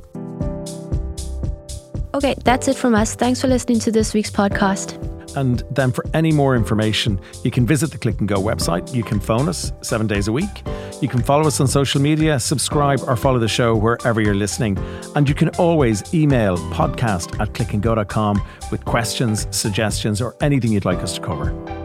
Okay, 2.14 2.34
that's 2.44 2.68
it 2.68 2.76
from 2.76 2.94
us. 2.94 3.14
Thanks 3.14 3.40
for 3.40 3.48
listening 3.48 3.80
to 3.80 3.92
this 3.92 4.14
week's 4.14 4.30
podcast. 4.30 4.96
And 5.36 5.62
then 5.70 5.92
for 5.92 6.04
any 6.14 6.32
more 6.32 6.56
information, 6.56 7.20
you 7.44 7.50
can 7.50 7.66
visit 7.66 7.90
the 7.90 7.98
Click 7.98 8.18
and 8.18 8.28
Go 8.28 8.36
website. 8.36 8.94
You 8.94 9.02
can 9.04 9.20
phone 9.20 9.48
us 9.48 9.72
seven 9.82 10.06
days 10.06 10.26
a 10.26 10.32
week. 10.32 10.62
You 11.00 11.08
can 11.08 11.22
follow 11.22 11.46
us 11.46 11.60
on 11.60 11.68
social 11.68 12.00
media, 12.00 12.40
subscribe, 12.40 13.00
or 13.06 13.14
follow 13.14 13.38
the 13.38 13.48
show 13.48 13.76
wherever 13.76 14.20
you're 14.20 14.34
listening. 14.34 14.78
And 15.14 15.28
you 15.28 15.34
can 15.34 15.50
always 15.50 16.02
email 16.14 16.56
podcast 16.72 17.38
at 17.40 17.52
clickandgo.com 17.52 18.42
with 18.70 18.84
questions, 18.84 19.46
suggestions, 19.50 20.20
or 20.20 20.34
anything 20.40 20.72
you'd 20.72 20.84
like 20.84 20.98
us 20.98 21.14
to 21.14 21.20
cover. 21.20 21.77